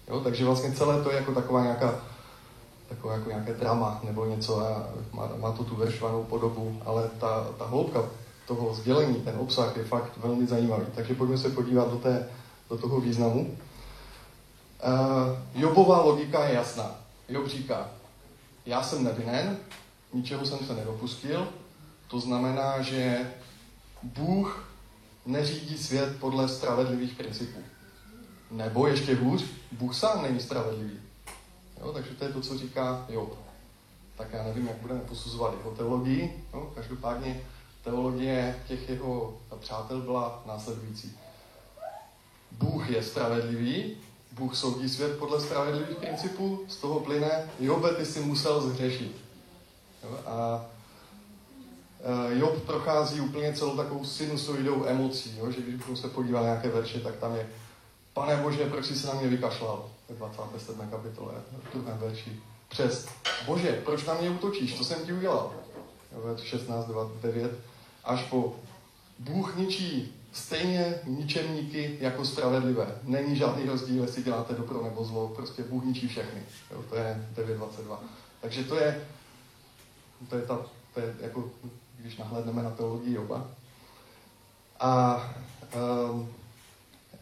Jo? 0.07 0.19
Takže 0.19 0.45
vlastně 0.45 0.71
celé 0.71 1.03
to 1.03 1.09
je 1.09 1.15
jako 1.15 1.33
taková 1.33 1.63
nějaká 1.63 2.01
takové 2.89 3.13
jako 3.13 3.29
nějaké 3.29 3.53
drama 3.53 3.99
nebo 4.03 4.25
něco 4.25 4.59
a 4.59 4.87
má, 5.13 5.29
má 5.39 5.51
to 5.51 5.63
tu 5.63 5.75
veršvanou 5.75 6.23
podobu, 6.23 6.81
ale 6.85 7.09
ta, 7.19 7.47
ta 7.57 7.65
hloubka 7.65 8.03
toho 8.47 8.73
sdělení, 8.73 9.15
ten 9.15 9.35
obsah 9.37 9.77
je 9.77 9.83
fakt 9.83 10.17
velmi 10.17 10.47
zajímavý. 10.47 10.85
Takže 10.95 11.13
pojďme 11.13 11.37
se 11.37 11.49
podívat 11.49 11.91
do, 11.91 11.97
té, 11.97 12.29
do 12.69 12.77
toho 12.77 12.99
významu. 13.01 13.57
Uh, 14.85 15.61
Jobová 15.61 16.01
logika 16.01 16.45
je 16.45 16.55
jasná. 16.55 16.95
Job 17.29 17.47
říká, 17.47 17.89
já 18.65 18.83
jsem 18.83 19.03
nevinen, 19.03 19.57
ničeho 20.13 20.45
jsem 20.45 20.59
se 20.59 20.73
nedopustil, 20.73 21.47
To 22.07 22.19
znamená, 22.19 22.81
že 22.81 23.31
Bůh 24.03 24.69
neřídí 25.25 25.77
svět 25.77 26.19
podle 26.19 26.49
spravedlivých 26.49 27.13
principů. 27.13 27.59
Nebo 28.51 28.87
ještě 28.87 29.15
hůř, 29.15 29.45
Bůh 29.71 29.95
sám 29.95 30.23
není 30.23 30.39
spravedlivý. 30.39 30.99
Jo, 31.79 31.91
takže 31.93 32.09
to 32.09 32.23
je 32.23 32.33
to, 32.33 32.41
co 32.41 32.57
říká 32.57 33.05
Job. 33.09 33.37
Tak 34.17 34.33
já 34.33 34.43
nevím, 34.43 34.67
jak 34.67 34.77
budeme 34.77 34.99
posuzovat 34.99 35.53
jeho 35.57 35.71
teologii. 35.71 36.45
Jo, 36.53 36.71
každopádně 36.75 37.41
teologie 37.83 38.63
těch 38.67 38.89
jeho 38.89 39.37
přátel 39.59 40.01
byla 40.01 40.43
následující. 40.45 41.17
Bůh 42.51 42.89
je 42.89 43.03
spravedlivý, 43.03 43.97
Bůh 44.31 44.55
soudí 44.55 44.89
svět 44.89 45.19
podle 45.19 45.41
spravedlivých 45.41 45.97
principů, 45.97 46.65
z 46.67 46.77
toho 46.77 46.99
plyne, 46.99 47.49
Jobe, 47.59 47.93
ty 47.93 48.05
si 48.05 48.19
musel 48.19 48.61
zhřešit. 48.61 49.15
Jo, 50.03 50.19
a 50.25 50.65
Job 52.29 52.63
prochází 52.65 53.21
úplně 53.21 53.53
celou 53.53 53.77
takovou 53.77 54.05
sinusoidou 54.05 54.85
emocí, 54.85 55.37
jo, 55.37 55.51
že 55.51 55.61
když 55.61 55.99
se 55.99 56.07
podívali 56.07 56.45
na 56.45 56.51
nějaké 56.51 56.69
verše, 56.69 56.99
tak 56.99 57.15
tam 57.15 57.35
je 57.35 57.47
Pane 58.15 58.35
Bože, 58.35 58.65
proč 58.65 58.85
jsi 58.85 58.95
se 58.95 59.07
na 59.07 59.13
mě 59.13 59.27
vykašlal? 59.27 59.89
V 60.09 60.17
27. 60.17 60.89
kapitole, 60.89 61.33
v 61.51 61.73
druhém 61.73 61.97
verši. 61.97 62.39
Přes 62.67 63.07
Bože, 63.45 63.81
proč 63.85 64.05
na 64.05 64.13
mě 64.13 64.29
útočíš? 64.29 64.77
Co 64.77 64.83
jsem 64.83 65.05
ti 65.05 65.13
udělal? 65.13 65.53
16, 66.43 66.89
9. 67.21 67.51
Až 68.03 68.23
po 68.23 68.55
Bůh 69.19 69.57
ničí 69.57 70.15
stejně 70.31 70.99
ničemníky 71.05 71.97
jako 72.01 72.25
spravedlivé. 72.25 72.99
Není 73.03 73.35
žádný 73.35 73.65
rozdíl, 73.65 74.03
jestli 74.03 74.23
děláte 74.23 74.53
dobro 74.53 74.83
nebo 74.83 75.03
zlo. 75.03 75.27
Prostě 75.27 75.63
Bůh 75.63 75.83
ničí 75.85 76.07
všechny. 76.07 76.43
Jo, 76.71 76.83
to 76.89 76.95
je 76.95 77.27
9.22. 77.35 77.97
Takže 78.41 78.63
to 78.63 78.75
je, 78.75 79.07
to 80.29 80.35
je, 80.35 80.41
ta, 80.41 80.65
to 80.95 81.01
je 81.01 81.15
jako, 81.19 81.49
když 81.97 82.17
nahlédneme 82.17 82.63
na 82.63 82.69
teologii 82.69 83.15
Joba. 83.15 83.47
A 84.79 85.23
um, 86.11 86.29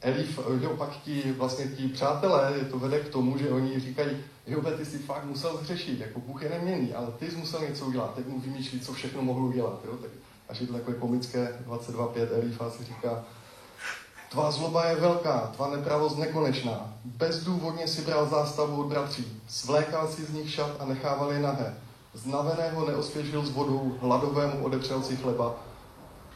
Elif, 0.02 0.40
jo, 0.62 0.70
pak 0.78 0.90
ti, 0.90 1.32
vlastně 1.38 1.66
ti 1.66 1.88
přátelé, 1.88 2.54
to 2.72 2.80
vede 2.80 3.00
k 3.00 3.10
tomu, 3.10 3.38
že 3.38 3.50
oni 3.50 3.80
říkají, 3.80 4.18
jo, 4.48 4.62
ty 4.62 4.86
si 4.86 4.98
fakt 4.98 5.26
musel 5.26 5.58
zřešit, 5.58 6.00
jako 6.00 6.20
Bůh 6.20 6.44
je 6.44 6.50
neměný, 6.50 6.94
ale 6.94 7.08
ty 7.20 7.32
jsi 7.32 7.38
musel 7.38 7.62
něco 7.62 7.86
udělat, 7.86 8.16
teď 8.16 8.28
mu 8.28 8.40
vymýšlí, 8.40 8.80
co 8.80 8.94
všechno 8.94 9.22
mohl 9.22 9.46
udělat, 9.46 9.80
jo, 9.86 9.98
tak 9.98 10.12
až 10.50 10.60
je 10.60 10.68
to 10.68 10.74
takové 10.74 10.98
komické 10.98 11.60
22.5 11.68 12.28
Elifa 12.32 12.70
si 12.70 12.84
říká, 12.84 13.24
Tvá 14.34 14.52
zloba 14.52 14.86
je 14.86 14.96
velká, 14.96 15.40
tvá 15.56 15.70
nepravost 15.70 16.18
nekonečná. 16.18 16.94
Bezdůvodně 17.06 17.88
si 17.88 18.02
bral 18.02 18.30
zástavu 18.30 18.82
od 18.82 18.88
bratří, 18.88 19.42
svlékal 19.48 20.08
si 20.08 20.26
z 20.26 20.34
nich 20.34 20.54
šat 20.54 20.72
a 20.80 20.86
nechával 20.86 21.32
je 21.32 21.40
nahé. 21.40 21.76
Znaveného 22.14 22.88
neosvěžil 22.88 23.46
s 23.46 23.50
vodou, 23.50 23.98
hladovému 24.02 24.64
odepřel 24.64 25.04
si 25.04 25.16
chleba. 25.16 25.56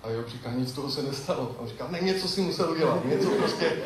A 0.03 0.09
jo, 0.09 0.23
říká, 0.27 0.51
nic 0.51 0.71
toho 0.71 0.91
se 0.91 1.03
nestalo. 1.03 1.55
A 1.57 1.61
on 1.61 1.67
říká, 1.67 1.87
ne, 1.91 1.99
něco 1.99 2.27
si 2.27 2.41
musel 2.41 2.71
udělat, 2.71 3.05
něco 3.05 3.29
prostě, 3.29 3.77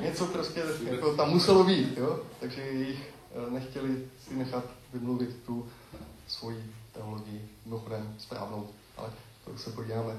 něco 0.00 0.26
prostě 0.26 0.62
jako 0.90 1.14
tam 1.14 1.30
muselo 1.30 1.64
být, 1.64 1.98
jo? 1.98 2.20
Takže 2.40 2.62
jich 2.62 3.14
eh, 3.34 3.50
nechtěli 3.50 4.04
si 4.28 4.34
nechat 4.34 4.64
vymluvit 4.92 5.36
tu 5.46 5.66
svoji 6.28 6.64
teologii, 6.92 7.48
mimochodem 7.64 8.14
správnou, 8.18 8.68
ale 8.96 9.08
to 9.44 9.58
se 9.58 9.70
podíváme 9.70 10.12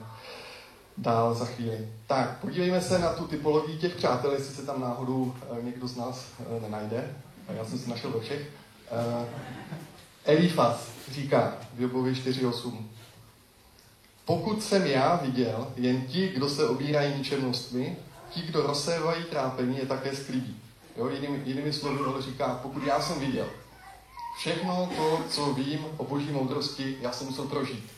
dál 0.98 1.34
za 1.34 1.46
chvíli. 1.46 1.88
Tak, 2.08 2.40
podívejme 2.40 2.82
se 2.82 3.00
na 3.00 3.14
tu 3.14 3.28
typologii 3.28 3.78
těch 3.78 3.96
přátel, 3.96 4.32
jestli 4.32 4.56
se 4.56 4.66
tam 4.66 4.82
náhodou 4.82 5.34
eh, 5.42 5.64
někdo 5.64 5.88
z 5.88 5.96
nás 5.96 6.26
eh, 6.40 6.62
nenajde. 6.62 7.16
Já 7.50 7.66
jsem 7.66 7.80
si 7.80 7.90
našel 7.90 8.12
ve 8.12 8.20
všech. 8.20 8.50
Elifas 10.26 10.88
říká 11.12 11.58
v 11.74 11.82
Jobovi 11.82 12.14
4.8. 12.14 12.86
Pokud 14.26 14.64
jsem 14.64 14.86
já 14.86 15.16
viděl, 15.16 15.68
jen 15.76 16.02
ti, 16.02 16.28
kdo 16.28 16.50
se 16.50 16.68
obírají 16.68 17.18
ničemnostmi, 17.18 17.98
ti, 18.30 18.42
kdo 18.42 18.62
rozsévají 18.62 19.24
trápení, 19.24 19.78
je 19.78 19.86
také 19.86 20.16
sklidí. 20.16 20.62
Jo, 20.98 21.10
jinými, 21.10 21.42
jinými 21.46 21.74
slovy 21.74 22.00
ale 22.08 22.22
říká, 22.22 22.60
pokud 22.62 22.84
já 22.84 23.02
jsem 23.02 23.20
viděl, 23.20 23.48
všechno 24.38 24.90
to, 24.96 25.24
co 25.30 25.54
vím 25.54 25.86
o 25.98 26.06
boží 26.06 26.32
moudrosti, 26.32 26.98
já 27.02 27.12
jsem 27.12 27.28
musel 27.28 27.46
prožít. 27.46 27.92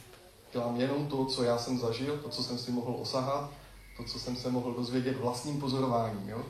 Dělám 0.54 0.82
jenom 0.82 1.08
to, 1.08 1.26
co 1.26 1.44
já 1.44 1.58
jsem 1.58 1.80
zažil, 1.80 2.18
to, 2.18 2.30
co 2.30 2.44
jsem 2.44 2.58
si 2.58 2.72
mohl 2.72 2.96
osahat, 3.02 3.52
to, 3.98 4.04
co 4.04 4.20
jsem 4.20 4.36
se 4.36 4.50
mohl 4.50 4.74
dozvědět 4.74 5.18
vlastním 5.18 5.60
pozorováním. 5.60 6.30
Jo? 6.30 6.44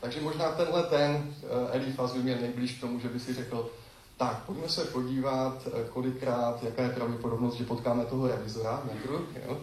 Takže 0.00 0.20
možná 0.20 0.52
tenhle 0.52 0.82
ten 0.82 1.34
uh, 1.42 1.48
Elifaz 1.76 2.12
by 2.12 2.18
měl 2.18 2.38
nejblíž 2.40 2.72
k 2.72 2.80
tomu, 2.80 3.00
že 3.00 3.08
by 3.08 3.20
si 3.20 3.34
řekl, 3.34 3.70
tak, 4.18 4.42
pojďme 4.46 4.68
se 4.68 4.84
podívat, 4.84 5.66
eh, 5.66 5.84
kolikrát, 5.90 6.62
jaká 6.62 6.82
je 6.82 6.88
pravděpodobnost, 6.88 7.54
že 7.54 7.64
potkáme 7.64 8.04
toho 8.04 8.28
revizora, 8.28 8.82
metru, 8.92 9.20
jo? 9.48 9.58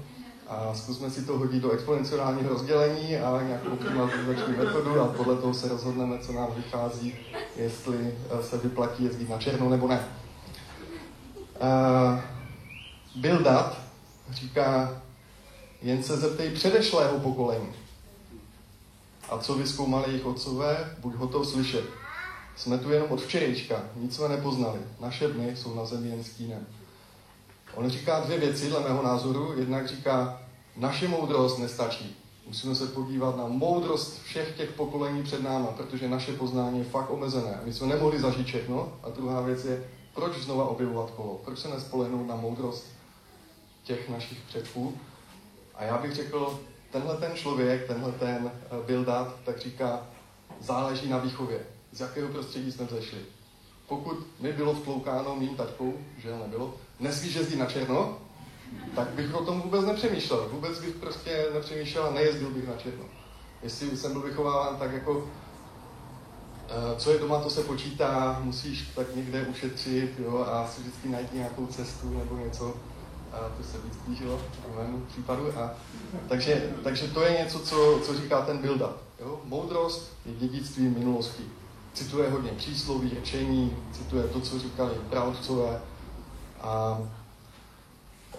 a 0.47 0.73
zkusme 0.73 1.09
si 1.09 1.25
to 1.25 1.37
hodit 1.37 1.61
do 1.61 1.71
exponenciálního 1.71 2.49
rozdělení 2.49 3.17
a 3.17 3.41
nějakou 3.41 3.69
optimalizační 3.69 4.53
metodu 4.57 4.99
a 5.01 5.07
podle 5.07 5.35
toho 5.35 5.53
se 5.53 5.67
rozhodneme, 5.67 6.19
co 6.19 6.33
nám 6.33 6.53
vychází, 6.55 7.15
jestli 7.55 7.97
eh, 8.29 8.43
se 8.43 8.57
vyplatí 8.57 9.03
jezdit 9.03 9.29
na 9.29 9.37
černo 9.37 9.69
nebo 9.69 9.87
ne. 9.87 10.07
Uh, 11.55 12.19
Bildat 13.15 13.77
říká, 14.29 15.01
jen 15.81 16.03
se 16.03 16.17
zeptej 16.17 16.49
předešlého 16.49 17.19
pokolení. 17.19 17.73
A 19.29 19.37
co 19.37 19.55
vyskoumali 19.55 20.03
jejich 20.07 20.25
otcové, 20.25 20.95
buď 21.01 21.15
hotov 21.15 21.47
slyšet. 21.47 21.85
Jsme 22.55 22.77
tu 22.77 22.91
jenom 22.91 23.11
od 23.11 23.21
včerejška, 23.21 23.83
nic 23.95 24.15
jsme 24.15 24.29
nepoznali. 24.29 24.79
Naše 24.99 25.27
dny 25.27 25.55
jsou 25.55 25.75
na 25.75 25.85
zemi 25.85 26.09
jen 26.09 26.23
stínem. 26.23 26.67
On 27.73 27.89
říká 27.89 28.19
dvě 28.19 28.39
věci, 28.39 28.69
dle 28.69 28.79
mého 28.79 29.03
názoru. 29.03 29.53
Jednak 29.57 29.87
říká, 29.87 30.41
naše 30.77 31.07
moudrost 31.07 31.59
nestačí. 31.59 32.17
Musíme 32.47 32.75
se 32.75 32.87
podívat 32.87 33.37
na 33.37 33.47
moudrost 33.47 34.21
všech 34.23 34.57
těch 34.57 34.71
pokolení 34.71 35.23
před 35.23 35.43
náma, 35.43 35.67
protože 35.67 36.09
naše 36.09 36.33
poznání 36.33 36.79
je 36.79 36.85
fakt 36.85 37.09
omezené. 37.09 37.59
My 37.63 37.73
jsme 37.73 37.87
nemohli 37.87 38.19
zažít 38.19 38.47
všechno. 38.47 38.93
A 39.03 39.09
druhá 39.09 39.41
věc 39.41 39.65
je, 39.65 39.89
proč 40.13 40.37
znova 40.37 40.67
objevovat 40.67 41.11
kolo? 41.11 41.41
Proč 41.45 41.59
se 41.59 41.67
nespolehnout 41.67 42.27
na 42.27 42.35
moudrost 42.35 42.85
těch 43.83 44.09
našich 44.09 44.37
předků? 44.47 44.97
A 45.75 45.83
já 45.83 45.97
bych 45.97 46.15
řekl, 46.15 46.59
tenhle 46.91 47.17
ten 47.17 47.31
člověk, 47.35 47.87
tenhle 47.87 48.11
ten 48.11 48.51
eh, 48.51 48.87
Bildat, 48.87 49.35
tak 49.45 49.59
říká, 49.59 50.07
záleží 50.61 51.09
na 51.09 51.17
výchově 51.17 51.74
z 51.95 51.99
jakého 51.99 52.29
prostředí 52.29 52.71
jsme 52.71 52.85
vzešli. 52.85 53.19
Pokud 53.87 54.41
mi 54.41 54.53
bylo 54.53 54.73
vtloukáno 54.73 55.35
mým 55.35 55.55
taťkou, 55.55 55.93
že 56.17 56.35
nebylo, 56.43 56.73
nesmíš 56.99 57.35
jezdit 57.35 57.55
na 57.55 57.65
černo, 57.65 58.17
tak 58.95 59.07
bych 59.07 59.35
o 59.35 59.45
tom 59.45 59.61
vůbec 59.61 59.85
nepřemýšlel. 59.85 60.49
Vůbec 60.51 60.79
bych 60.79 60.95
prostě 60.95 61.45
nepřemýšlel 61.53 62.05
a 62.05 62.11
nejezdil 62.11 62.49
bych 62.49 62.67
na 62.67 62.75
černo. 62.75 63.03
Jestli 63.63 63.97
jsem 63.97 64.11
byl 64.11 64.21
vychováván 64.21 64.77
tak 64.77 64.91
jako 64.91 65.29
eh, 66.69 66.99
co 66.99 67.11
je 67.11 67.19
doma, 67.19 67.41
to 67.41 67.49
se 67.49 67.63
počítá, 67.63 68.39
musíš 68.43 68.81
tak 68.95 69.15
někde 69.15 69.41
ušetřit 69.41 70.19
jo, 70.19 70.45
a 70.47 70.67
si 70.67 70.81
vždycky 70.81 71.09
najít 71.09 71.33
nějakou 71.33 71.65
cestu 71.67 72.09
nebo 72.09 72.37
něco. 72.37 72.73
A 73.31 73.37
to 73.57 73.63
se 73.63 73.77
víc 73.77 73.93
blížilo 74.05 74.41
v 74.73 74.77
mému 74.77 75.05
případu. 75.05 75.59
A, 75.59 75.73
takže, 76.29 76.73
takže 76.83 77.07
to 77.07 77.21
je 77.21 77.31
něco, 77.31 77.59
co, 77.59 77.99
co 78.05 78.17
říká 78.17 78.41
ten 78.41 78.57
build-up. 78.57 78.93
Moudrost 79.43 80.13
je 80.25 80.33
dědictví 80.33 80.87
minulosti 80.87 81.43
cituje 81.95 82.29
hodně 82.29 82.51
přísloví, 82.51 83.09
řečení, 83.09 83.77
cituje 83.91 84.23
to, 84.23 84.41
co 84.41 84.59
říkali 84.59 84.93
pravcové. 85.09 85.81
A 86.61 86.99
e, 88.33 88.37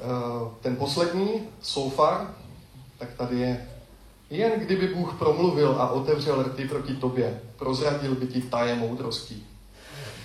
ten 0.60 0.76
poslední, 0.76 1.48
Sofar, 1.60 2.34
tak 2.98 3.14
tady 3.14 3.38
je 3.38 3.68
jen 4.30 4.60
kdyby 4.60 4.88
Bůh 4.88 5.14
promluvil 5.18 5.76
a 5.78 5.90
otevřel 5.90 6.42
rty 6.42 6.68
proti 6.68 6.94
tobě, 6.94 7.40
prozradil 7.56 8.14
by 8.14 8.26
ti 8.26 8.42
taje 8.42 8.74
moudrosti. 8.74 9.42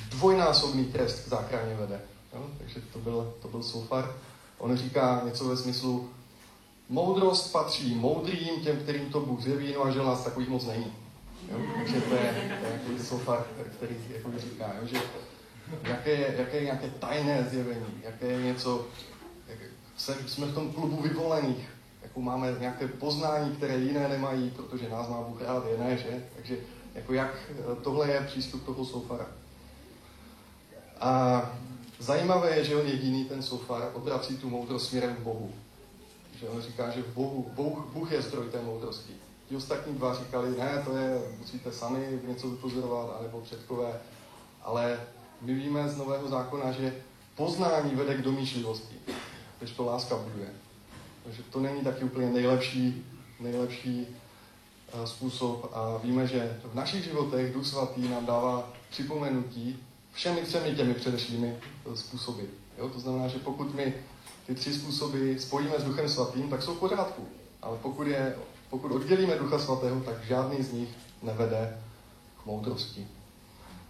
Dvojnásobný 0.10 0.86
trest 0.86 1.26
k 1.26 1.30
záchraně 1.30 1.76
vede. 1.76 2.02
Jo? 2.34 2.46
Takže 2.58 2.82
to 2.94 3.00
byl, 3.00 3.34
to 3.42 3.48
byl 3.48 3.64
Sofar. 3.64 4.16
On 4.58 4.78
říká 4.78 5.22
něco 5.26 5.46
ve 5.46 5.58
smyslu, 5.58 6.10
moudrost 6.90 7.52
patří 7.52 7.96
moudrým, 7.96 8.62
těm, 8.64 8.78
kterým 8.78 9.12
to 9.12 9.20
Bůh 9.20 9.42
zjeví, 9.42 9.74
no 9.74 9.84
a 9.84 9.92
že 9.92 10.00
nás 10.00 10.24
takových 10.24 10.50
moc 10.50 10.66
není. 10.66 10.94
Jo? 11.50 11.57
Takže 11.77 12.01
to 12.01 12.15
je, 12.15 12.57
to 12.60 12.65
je 12.65 12.74
jako 12.74 13.03
sofa, 13.03 13.45
který 13.77 13.95
jako 14.10 14.31
říká, 14.38 14.74
jo? 14.81 14.88
že 14.88 14.98
jaké, 15.83 16.36
jaké 16.38 16.57
je 16.57 16.63
nějaké 16.63 16.89
tajné 16.89 17.48
zjevení, 17.50 18.01
jaké 18.03 18.27
je 18.27 18.41
něco, 18.41 18.88
jak, 19.48 19.60
jsme 20.29 20.45
v 20.45 20.53
tom 20.53 20.71
klubu 20.71 21.01
vyvolených, 21.01 21.69
jako 22.03 22.21
máme 22.21 22.55
nějaké 22.60 22.88
poznání, 22.88 23.55
které 23.55 23.77
jiné 23.77 24.07
nemají, 24.07 24.50
protože 24.50 24.89
nás 24.89 25.10
má 25.10 25.21
Bůh 25.21 25.41
rád, 25.41 25.65
je 25.71 25.77
ne, 25.77 25.98
že? 25.98 26.24
Takže 26.36 26.57
jako 26.95 27.13
jak 27.13 27.51
tohle 27.83 28.12
je 28.12 28.21
přístup 28.21 28.65
toho 28.65 28.86
sofara. 28.86 29.27
A 31.00 31.41
zajímavé 32.00 32.57
je, 32.57 32.63
že 32.63 32.75
on 32.75 32.88
jediný, 32.88 33.25
ten 33.25 33.43
sofar, 33.43 33.91
obrací 33.93 34.38
tu 34.38 34.50
moudrost 34.50 34.89
směrem 34.89 35.15
k 35.15 35.19
Bohu. 35.19 35.51
Že 36.39 36.50
on 36.50 36.62
říká, 36.62 36.89
že 36.89 37.03
Bohu, 37.13 37.51
Bůh, 37.55 37.86
Bůh 37.93 38.12
je 38.12 38.21
zdroj 38.21 38.50
té 38.50 38.62
moudrosti. 38.62 39.13
Ti 39.51 39.58
ostatní 39.58 39.93
dva 39.93 40.15
říkali, 40.15 40.58
ne, 40.58 40.84
to 40.86 40.98
je, 40.98 41.22
musíte 41.39 41.72
sami 41.72 42.20
něco 42.27 42.50
vypozorovat, 42.50 43.17
anebo 43.20 43.41
předkové. 43.41 44.00
Ale 44.62 45.00
my 45.41 45.53
víme 45.53 45.89
z 45.89 45.98
Nového 45.98 46.27
zákona, 46.27 46.72
že 46.72 46.96
poznání 47.36 47.96
vede 47.96 48.15
k 48.15 48.22
domýšlivosti. 48.22 48.96
když 49.60 49.72
to 49.72 49.86
láska 49.86 50.15
buduje. 50.15 50.50
Takže 51.24 51.43
to 51.43 51.60
není 51.60 51.81
taky 51.81 52.03
úplně 52.03 52.29
nejlepší, 52.29 53.05
nejlepší 53.39 54.08
uh, 54.93 55.03
způsob 55.05 55.72
a 55.74 55.98
víme, 56.03 56.27
že 56.27 56.60
v 56.72 56.75
našich 56.75 57.03
životech 57.03 57.53
Duch 57.53 57.67
Svatý 57.67 58.08
nám 58.08 58.25
dává 58.25 58.74
připomenutí 58.89 59.79
všemi 60.12 60.41
třemi 60.41 60.75
těmi 60.75 60.93
předešlými 60.93 61.60
uh, 61.86 61.96
způsoby. 61.96 62.43
Jo? 62.77 62.89
To 62.89 63.00
znamená, 63.00 63.27
že 63.27 63.39
pokud 63.39 63.75
my 63.75 63.93
ty 64.48 64.55
tři 64.55 64.74
způsoby 64.74 65.38
spojíme 65.38 65.79
s 65.79 65.84
Duchem 65.84 66.10
Svatým, 66.10 66.50
tak 66.50 66.62
jsou 66.62 66.75
v 66.75 66.79
pořádku. 66.79 67.27
Ale 67.62 67.77
pokud, 67.81 68.08
je, 68.08 68.36
pokud 68.72 68.92
oddělíme 68.92 69.36
Ducha 69.36 69.60
Svatého, 69.60 70.00
tak 70.00 70.24
žádný 70.24 70.63
z 70.63 70.74
nich 70.74 70.90
nevede 71.24 71.78
k 72.42 72.46
moudrosti 72.46 73.08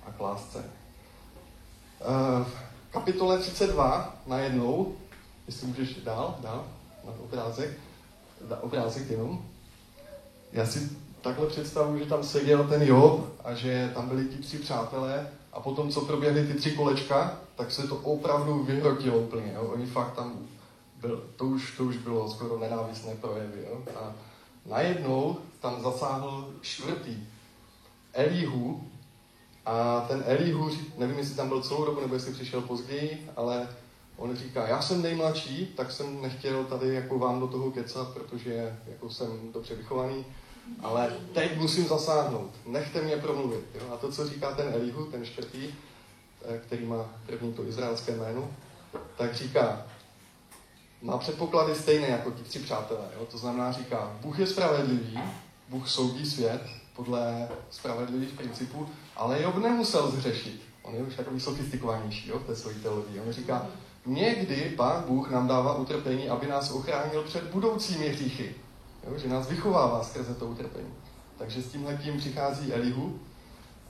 a 0.06 0.12
k 0.12 0.20
lásce. 0.20 0.58
Uh, 0.58 2.46
v 2.46 2.92
kapitole 2.92 3.40
32 3.40 4.16
najednou, 4.28 4.96
jestli 5.48 5.68
můžeš 5.68 5.96
dál, 5.96 6.38
dál, 6.42 6.66
na 7.06 7.14
obrázek, 7.24 7.80
na 8.50 8.64
obrázek 8.64 9.10
jenom. 9.10 9.46
Já 10.52 10.66
si 10.66 10.90
takhle 11.22 11.48
představuji, 11.48 12.00
že 12.00 12.10
tam 12.10 12.24
seděl 12.24 12.64
ten 12.64 12.82
Job 12.82 13.26
a 13.44 13.54
že 13.54 13.92
tam 13.94 14.10
byli 14.10 14.26
ti 14.26 14.38
tři 14.38 14.58
přátelé 14.58 15.28
a 15.54 15.60
potom, 15.60 15.92
co 15.92 16.02
proběhly 16.02 16.48
ty 16.48 16.54
tři 16.54 16.72
kolečka, 16.72 17.40
tak 17.56 17.72
se 17.72 17.88
to 17.88 17.96
opravdu 17.96 18.64
vyhrotilo 18.64 19.20
úplně. 19.20 19.52
Jo? 19.56 19.62
Oni 19.62 19.86
fakt 19.86 20.16
tam, 20.16 20.40
byl, 21.02 21.24
to, 21.36 21.46
už, 21.46 21.78
to 21.78 21.84
už 21.84 21.98
bylo 21.98 22.30
skoro 22.30 22.60
nenávistné 22.60 23.16
projevy. 23.16 23.66
Jo? 23.70 23.82
A 23.96 24.14
najednou 24.65 25.38
tam 25.60 25.82
zasáhl 25.84 26.53
čtvrtý 26.62 27.18
Elihu, 28.13 28.91
a 29.65 30.06
ten 30.08 30.24
Elihu, 30.25 30.70
nevím, 30.98 31.18
jestli 31.18 31.36
tam 31.36 31.48
byl 31.48 31.62
celou 31.62 31.86
dobu, 31.86 32.01
nebo 32.01 32.13
jestli 32.13 32.34
přišel 32.34 32.62
později, 32.62 33.30
ale 33.36 33.68
on 34.18 34.36
říká, 34.36 34.68
já 34.68 34.82
jsem 34.82 35.01
nejmladší, 35.01 35.74
tak 35.77 35.91
jsem 35.91 36.22
nechtěl 36.22 36.63
tady 36.63 36.94
jako 36.94 37.20
vám 37.20 37.39
do 37.39 37.48
toho 37.48 37.72
kecat, 37.72 38.13
protože 38.13 38.80
jako 38.88 39.10
jsem 39.10 39.51
dobře 39.53 39.75
vychovaný, 39.75 40.25
ale 40.80 41.13
teď 41.34 41.58
musím 41.58 41.88
zasáhnout, 41.88 42.51
nechte 42.65 43.01
mě 43.01 43.18
promluvit. 43.18 43.65
Jo? 43.75 43.94
A 43.94 43.98
to, 43.98 44.12
co 44.12 44.27
říká 44.30 44.51
ten 44.51 44.74
Elihu, 44.74 45.06
ten 45.06 45.25
čtvrtý, 45.25 45.68
eh, 46.46 46.58
který 46.58 46.86
má 46.86 47.10
první 47.25 47.53
to 47.53 47.68
izraelské 47.68 48.15
jméno, 48.15 48.51
tak 49.18 49.36
říká, 49.36 49.86
má 51.01 51.17
předpoklady 51.17 51.75
stejné 51.75 52.08
jako 52.08 52.31
ti 52.31 52.43
tři 52.43 52.60
přátelé. 52.60 53.05
Jo? 53.20 53.25
To 53.31 53.38
znamená, 53.38 53.72
říká, 53.72 54.17
Bůh 54.22 54.39
je 54.39 54.48
spravedlivý, 54.48 55.20
Bůh 55.70 55.89
soudí 55.89 56.25
svět 56.25 56.62
podle 56.96 57.48
spravedlivých 57.70 58.34
principů, 58.34 58.89
ale 59.15 59.41
Job 59.41 59.55
nemusel 59.55 60.12
zřešit. 60.12 60.62
On 60.84 60.96
je 60.96 61.01
už 61.01 61.15
takový 61.15 61.39
sofistikovanější 61.39 62.29
jo, 62.29 62.39
v 62.39 62.43
té 62.43 62.55
své 62.55 62.74
teologii. 62.74 63.20
On 63.20 63.34
říká, 63.34 63.67
někdy 64.05 64.74
Pán 64.77 65.03
Bůh 65.08 65.31
nám 65.31 65.48
dává 65.48 65.75
utrpení, 65.75 66.29
aby 66.29 66.48
nás 66.48 66.72
ochránil 66.72 67.24
před 67.24 67.43
budoucími 67.43 68.10
hříchy. 68.10 68.55
Jo, 69.08 69.17
že 69.17 69.29
nás 69.29 69.48
vychovává 69.48 70.03
skrze 70.03 70.36
to 70.36 70.46
utrpení. 70.46 70.93
Takže 71.38 71.62
s 71.62 71.72
tímhle 71.72 71.98
tím 71.98 72.17
přichází 72.17 72.74
Elihu 72.74 73.20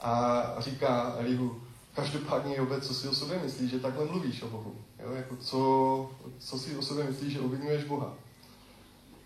a 0.01 0.43
říká 0.59 1.15
Elihu, 1.17 1.60
každopádně 1.95 2.57
Jobe, 2.57 2.81
co 2.81 2.93
si 2.93 3.07
o 3.07 3.15
sobě 3.15 3.39
myslíš, 3.43 3.71
že 3.71 3.79
takhle 3.79 4.05
mluvíš 4.05 4.41
o 4.41 4.48
Bohu? 4.48 4.75
Jo, 5.00 5.12
jako 5.12 5.36
co, 5.36 6.12
co 6.39 6.60
si 6.60 6.75
o 6.77 6.81
sobě 6.81 7.03
myslíš, 7.03 7.33
že 7.33 7.39
obvinuješ 7.39 7.83
Boha? 7.83 8.13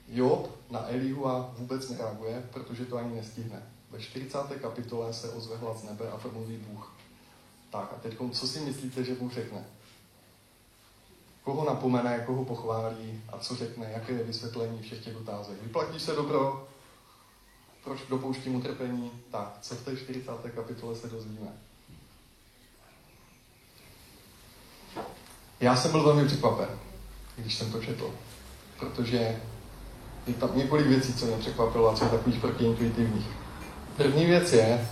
Job 0.07 0.51
na 0.69 0.89
Elihu 0.89 1.27
a 1.27 1.53
vůbec 1.57 1.89
nereaguje, 1.89 2.49
protože 2.53 2.85
to 2.85 2.97
ani 2.97 3.15
nestihne. 3.15 3.63
Ve 3.91 3.99
40. 4.01 4.37
kapitole 4.61 5.13
se 5.13 5.29
ozve 5.29 5.57
hlas 5.57 5.81
z 5.81 5.83
nebe 5.83 6.11
a 6.11 6.17
promluví 6.17 6.57
Bůh. 6.57 6.93
Tak 7.69 7.93
a 7.93 7.99
teď, 8.01 8.17
co 8.31 8.47
si 8.47 8.59
myslíte, 8.59 9.03
že 9.03 9.15
Bůh 9.15 9.33
řekne? 9.33 9.65
Koho 11.43 11.65
napomene, 11.65 12.23
koho 12.25 12.45
pochválí 12.45 13.21
a 13.33 13.37
co 13.37 13.55
řekne, 13.55 13.91
jaké 13.91 14.13
je 14.13 14.23
vysvětlení 14.23 14.81
všech 14.81 15.03
těch 15.03 15.17
otázek. 15.17 15.61
Vyplatí 15.63 15.99
se 15.99 16.11
dobro? 16.11 16.67
Proč 17.83 17.99
dopouštím 18.09 18.55
utrpení? 18.55 19.11
Tak, 19.31 19.57
co 19.61 19.75
v 19.75 19.85
té 19.85 19.97
40. 19.97 20.31
kapitole 20.55 20.95
se 20.95 21.07
dozvíme? 21.07 21.57
Já 25.59 25.75
jsem 25.75 25.91
byl 25.91 26.03
velmi 26.03 26.25
překvapen, 26.25 26.67
když 27.37 27.55
jsem 27.55 27.71
to 27.71 27.81
četl, 27.81 28.09
protože 28.79 29.37
je 30.27 30.33
tam 30.33 30.49
několik 30.55 30.87
věcí, 30.87 31.13
co 31.13 31.25
mě 31.25 31.37
překvapilo 31.37 31.89
a 31.89 31.95
co 31.95 32.03
je 32.03 32.09
takových 32.09 32.39
protiintuitivních. 32.39 33.25
První 33.97 34.25
věc 34.25 34.53
je, 34.53 34.87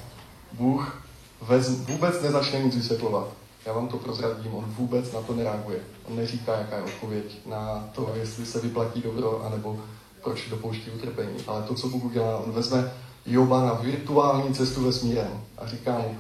Bůh 0.52 1.04
vez, 1.42 1.70
vůbec 1.70 2.22
nezačne 2.22 2.60
nic 2.60 2.76
vysvětlovat. 2.76 3.28
Já 3.66 3.74
vám 3.74 3.88
to 3.88 3.98
prozradím, 3.98 4.56
on 4.56 4.66
vůbec 4.68 5.12
na 5.12 5.22
to 5.22 5.34
nereaguje. 5.34 5.80
On 6.10 6.16
neříká, 6.16 6.58
jaká 6.58 6.76
je 6.76 6.84
odpověď 6.84 7.40
na 7.46 7.90
to, 7.96 8.14
jestli 8.16 8.46
se 8.46 8.60
vyplatí 8.60 9.02
dobro, 9.02 9.46
anebo 9.46 9.80
proč 10.24 10.50
dopouští 10.50 10.92
utrpení. 10.92 11.38
Ale 11.48 11.64
to, 11.64 11.76
co 11.76 11.88
Bůh 11.88 12.04
udělá, 12.04 12.38
on 12.38 12.52
vezme 12.52 12.94
Joba 13.26 13.66
na 13.66 13.74
virtuální 13.74 14.54
cestu 14.54 14.84
vesmírem 14.84 15.44
a 15.58 15.68
říká 15.68 15.92
mu, 15.98 16.18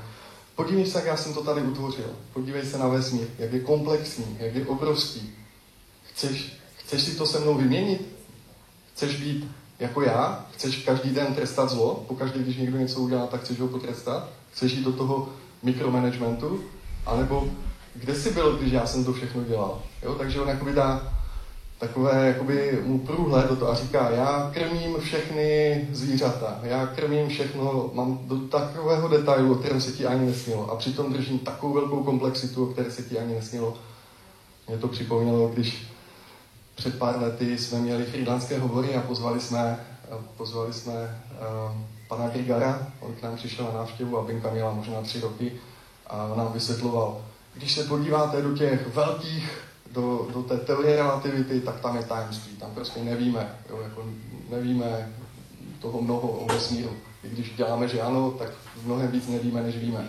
podívej 0.55 0.85
se, 0.85 0.97
jak 0.97 1.07
já 1.07 1.17
jsem 1.17 1.33
to 1.33 1.43
tady 1.43 1.61
utvořil. 1.61 2.15
Podívej 2.33 2.65
se 2.65 2.77
na 2.77 2.87
vesmír, 2.87 3.27
jak 3.39 3.53
je 3.53 3.59
komplexní, 3.59 4.37
jak 4.39 4.55
je 4.55 4.65
obrovský. 4.65 5.33
Chceš, 6.03 6.53
chceš 6.75 7.01
si 7.01 7.15
to 7.15 7.25
se 7.25 7.39
mnou 7.39 7.55
vyměnit? 7.55 8.15
Chceš 8.93 9.15
být 9.15 9.47
jako 9.79 10.01
já? 10.01 10.45
Chceš 10.53 10.77
každý 10.77 11.09
den 11.09 11.35
trestat 11.35 11.69
zlo? 11.69 12.05
Pokaždé, 12.07 12.39
když 12.39 12.57
někdo 12.57 12.77
něco 12.77 12.99
udělá, 12.99 13.27
tak 13.27 13.41
chceš 13.41 13.59
ho 13.59 13.67
potrestat? 13.67 14.29
Chceš 14.51 14.71
jít 14.71 14.83
do 14.83 14.93
toho 14.93 15.29
mikromanagementu? 15.63 16.63
A 17.05 17.15
nebo 17.15 17.49
kde 17.95 18.15
jsi 18.15 18.31
byl, 18.31 18.57
když 18.57 18.73
já 18.73 18.85
jsem 18.85 19.05
to 19.05 19.13
všechno 19.13 19.43
dělal? 19.43 19.81
Jo? 20.03 20.15
Takže 20.15 20.41
on 20.41 20.49
jakoby 20.49 20.73
dá 20.73 21.13
takové 21.88 22.28
jakoby 22.28 22.80
mu 22.86 23.00
průhled 23.00 23.50
do 23.50 23.56
toho 23.56 23.72
a 23.72 23.76
říká, 23.76 24.10
já 24.10 24.52
krmím 24.54 24.98
všechny 25.00 25.82
zvířata, 25.91 26.60
já 26.63 26.88
krmím 26.88 27.30
všechno, 27.30 27.91
mám 27.93 28.19
do 28.24 28.38
takového 28.38 29.08
detailu, 29.08 29.52
o 29.52 29.56
kterém 29.56 29.82
se 29.82 29.91
ti 29.91 30.06
ani 30.06 30.26
nesnilo 30.26 30.72
a 30.72 30.76
přitom 30.76 31.13
držím 31.13 31.39
takovou 31.39 31.74
velkou 31.74 32.04
komplexitu, 32.04 32.63
o 32.63 32.74
které 32.74 32.91
se 32.91 33.04
ti 33.04 33.19
ani 33.19 33.34
nesnilo. 33.34 33.78
Mě 34.67 34.78
to 34.78 34.88
připomnělo, 34.88 35.48
když 35.48 35.88
před 36.76 37.00
pár 37.00 37.22
lety 37.22 37.58
jsme 37.58 37.80
měli 37.80 38.06
frýdlanské 38.06 38.60
hovory 38.60 38.96
a 38.96 39.02
pozvali 39.02 39.39
jsme, 39.39 39.80
pozvali 40.38 40.74
jsme 40.74 40.93
uh, 40.93 41.78
pana 42.08 42.28
Grigara, 42.28 42.88
on 43.00 43.13
k 43.13 43.22
nám 43.22 43.36
přišel 43.36 43.65
na 43.65 43.80
návštěvu 43.80 44.17
a 44.17 44.24
Binka 44.24 44.50
měla 44.52 44.74
možná 44.74 45.02
tři 45.02 45.19
roky 45.19 45.52
a 46.08 46.34
nám 46.38 46.54
vysvětloval, 46.54 47.22
když 47.54 47.74
se 47.74 47.84
podíváte 47.84 48.41
do 48.41 48.58
těch 48.58 48.96
velkých, 48.96 49.72
do, 49.93 50.27
do 50.34 50.43
té 50.43 50.58
teorie 50.58 50.95
relativity, 50.95 51.60
tak 51.60 51.79
tam 51.79 51.97
je 51.97 52.03
tajemství, 52.03 52.56
tam 52.56 52.71
prostě 52.71 53.03
nevíme, 53.03 53.56
jo, 53.69 53.79
jako 53.84 54.06
nevíme 54.49 55.13
toho 55.79 56.01
mnoho 56.01 56.27
o 56.27 56.53
vesmíru. 56.53 56.89
I 57.23 57.29
když 57.29 57.56
děláme, 57.56 57.88
že 57.88 58.01
ano, 58.01 58.32
tak 58.32 58.49
mnohem 58.86 59.12
víc 59.12 59.27
nevíme, 59.27 59.63
než 59.63 59.77
víme. 59.77 60.08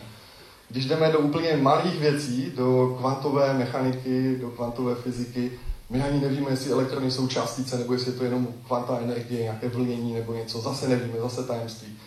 Když 0.70 0.86
jdeme 0.86 1.12
do 1.12 1.18
úplně 1.18 1.56
malých 1.56 2.00
věcí, 2.00 2.52
do 2.56 2.96
kvantové 3.00 3.54
mechaniky, 3.54 4.36
do 4.40 4.50
kvantové 4.50 4.94
fyziky, 4.94 5.52
my 5.90 6.02
ani 6.02 6.20
nevíme, 6.20 6.50
jestli 6.50 6.70
elektrony 6.70 7.10
jsou 7.10 7.28
částice, 7.28 7.78
nebo 7.78 7.92
jestli 7.92 8.12
je 8.12 8.18
to 8.18 8.24
jenom 8.24 8.48
kvanta 8.66 8.98
energie, 8.98 9.42
nějaké 9.42 9.68
vlnění 9.68 10.12
nebo 10.12 10.34
něco. 10.34 10.60
Zase 10.60 10.88
nevíme, 10.88 11.20
zase 11.20 11.44
tajemství. 11.44 11.98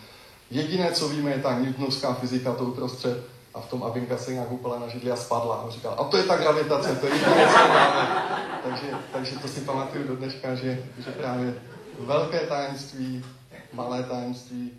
Jediné, 0.50 0.92
co 0.92 1.08
víme, 1.08 1.30
je 1.30 1.38
ta 1.38 1.58
newtonovská 1.58 2.14
fyzika, 2.14 2.54
to 2.54 2.64
uprostřed. 2.64 3.37
A 3.54 3.60
v 3.60 3.70
tom 3.70 3.82
Abinka 3.82 4.18
se 4.18 4.32
nějak 4.32 4.52
upala 4.52 4.78
na 4.78 4.88
židli 4.88 5.10
a 5.10 5.16
spadla. 5.16 5.56
A 5.56 5.70
říkal, 5.70 5.96
a 5.98 6.04
to 6.04 6.16
je 6.16 6.22
ta 6.22 6.36
gravitace, 6.36 6.96
to 6.96 7.06
je 7.06 7.12
jediné, 7.12 7.46
co 7.46 7.68
máme. 7.68 8.28
Takže, 8.62 8.86
takže 9.12 9.38
to 9.38 9.48
si 9.48 9.60
pamatuju 9.60 10.08
do 10.08 10.16
dneška, 10.16 10.54
že, 10.54 10.82
že 10.98 11.10
právě 11.10 11.54
velké 11.98 12.40
tajemství, 12.40 13.24
malé 13.72 14.02
tajemství, 14.02 14.70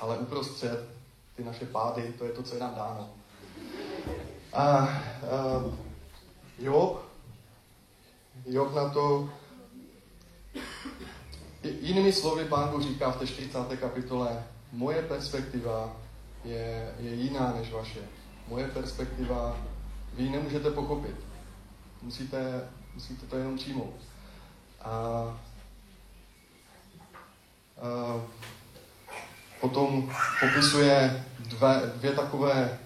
ale 0.00 0.18
uprostřed 0.18 0.88
ty 1.36 1.44
naše 1.44 1.66
pády, 1.66 2.14
to 2.18 2.24
je 2.24 2.32
to, 2.32 2.42
co 2.42 2.54
je 2.54 2.60
nám 2.60 2.74
dáno. 2.74 3.08
A, 4.52 4.62
a 4.62 4.88
Job 6.58 7.08
Job 8.46 8.74
na 8.74 8.88
to, 8.88 9.30
jinými 11.80 12.12
slovy 12.12 12.44
pán 12.44 12.68
Bůh 12.68 12.82
říká 12.82 13.10
v 13.10 13.18
té 13.18 13.26
40. 13.26 13.76
kapitole, 13.80 14.44
moje 14.72 15.02
perspektiva 15.02 15.96
je, 16.44 16.94
je 16.98 17.14
jiná 17.14 17.54
než 17.58 17.72
vaše. 17.72 18.00
Moje 18.48 18.68
perspektiva, 18.68 19.56
vy 20.14 20.22
ji 20.22 20.30
nemůžete 20.30 20.70
pochopit. 20.70 21.16
Musíte, 22.02 22.68
musíte 22.94 23.26
to 23.26 23.36
jenom 23.36 23.56
přijmout. 23.56 23.94
A, 24.80 24.90
a 24.90 25.36
potom 29.60 30.12
popisuje 30.40 31.24
dvě, 31.38 31.92
dvě 31.96 32.12
takové 32.12 32.78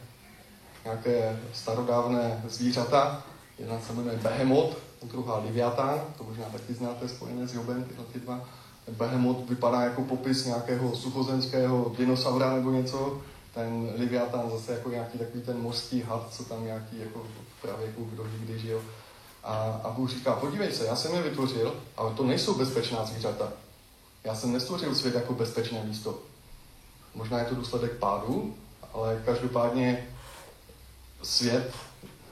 nějaké 0.84 1.40
starodávné 1.52 2.42
zvířata. 2.48 3.22
Jedna 3.58 3.80
se 3.80 3.92
jmenuje 3.92 4.16
Behemoth, 4.16 4.76
druhá 5.02 5.38
Liviatán, 5.38 6.00
to 6.18 6.24
možná 6.24 6.44
taky 6.44 6.74
znáte 6.74 7.08
spojené 7.08 7.48
s 7.48 7.54
Jobem, 7.54 7.84
tyhle 7.84 8.04
ty 8.04 8.20
dva. 8.20 8.48
Behemoth 8.88 9.48
vypadá 9.48 9.80
jako 9.82 10.02
popis 10.02 10.44
nějakého 10.44 10.96
suchozemského 10.96 11.94
dinosaura 11.98 12.54
nebo 12.54 12.70
něco, 12.70 13.22
ten 13.54 13.92
Liviatán 13.96 14.50
zase 14.50 14.72
jako 14.72 14.90
nějaký 14.90 15.18
takový 15.18 15.42
ten 15.42 15.58
mořský 15.58 16.02
had, 16.02 16.34
co 16.34 16.44
tam 16.44 16.64
nějaký 16.64 17.00
jako 17.00 17.26
pravěku, 17.62 18.04
kdo 18.04 18.24
kdy 18.38 18.58
žil. 18.58 18.82
A, 19.44 19.80
a 19.84 19.90
Bůh 19.90 20.10
říká, 20.10 20.32
podívej 20.32 20.72
se, 20.72 20.86
já 20.86 20.96
jsem 20.96 21.14
je 21.14 21.22
vytvořil, 21.22 21.74
ale 21.96 22.14
to 22.14 22.24
nejsou 22.24 22.54
bezpečná 22.54 23.04
zvířata. 23.04 23.52
Já 24.24 24.34
jsem 24.34 24.52
nestvořil 24.52 24.94
svět 24.94 25.14
jako 25.14 25.34
bezpečné 25.34 25.84
místo. 25.84 26.18
Možná 27.14 27.38
je 27.38 27.44
to 27.44 27.54
důsledek 27.54 27.92
pádu, 27.92 28.54
ale 28.92 29.22
každopádně 29.24 30.08
svět, 31.22 31.72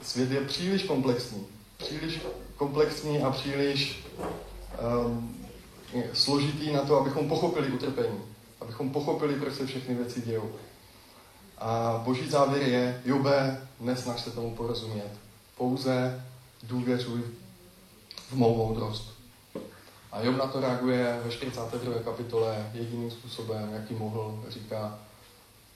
svět 0.01 0.31
je 0.31 0.41
příliš 0.41 0.83
komplexní. 0.83 1.47
Příliš 1.77 2.21
komplexní 2.55 3.21
a 3.21 3.31
příliš 3.31 4.05
um, 5.05 5.45
složitý 6.13 6.71
na 6.71 6.81
to, 6.81 7.01
abychom 7.01 7.29
pochopili 7.29 7.71
utrpení. 7.71 8.19
Abychom 8.61 8.89
pochopili, 8.89 9.35
proč 9.35 9.53
se 9.53 9.65
všechny 9.65 9.95
věci 9.95 10.21
dějou. 10.21 10.51
A 11.61 12.01
boží 12.05 12.29
závěr 12.29 12.67
je, 12.67 13.01
Jube, 13.05 13.67
nesnaž 13.79 14.21
se 14.21 14.31
tomu 14.31 14.55
porozumět. 14.55 15.11
Pouze 15.57 16.25
důvěřuj 16.63 17.23
v 18.29 18.33
mou 18.33 18.57
moudrost. 18.57 19.13
A 20.11 20.21
Job 20.21 20.37
na 20.37 20.47
to 20.47 20.59
reaguje 20.59 21.19
ve 21.23 21.31
42. 21.31 21.99
kapitole 21.99 22.71
jediným 22.73 23.11
způsobem, 23.11 23.73
jaký 23.73 23.93
mohl. 23.93 24.43
Říká, 24.47 24.99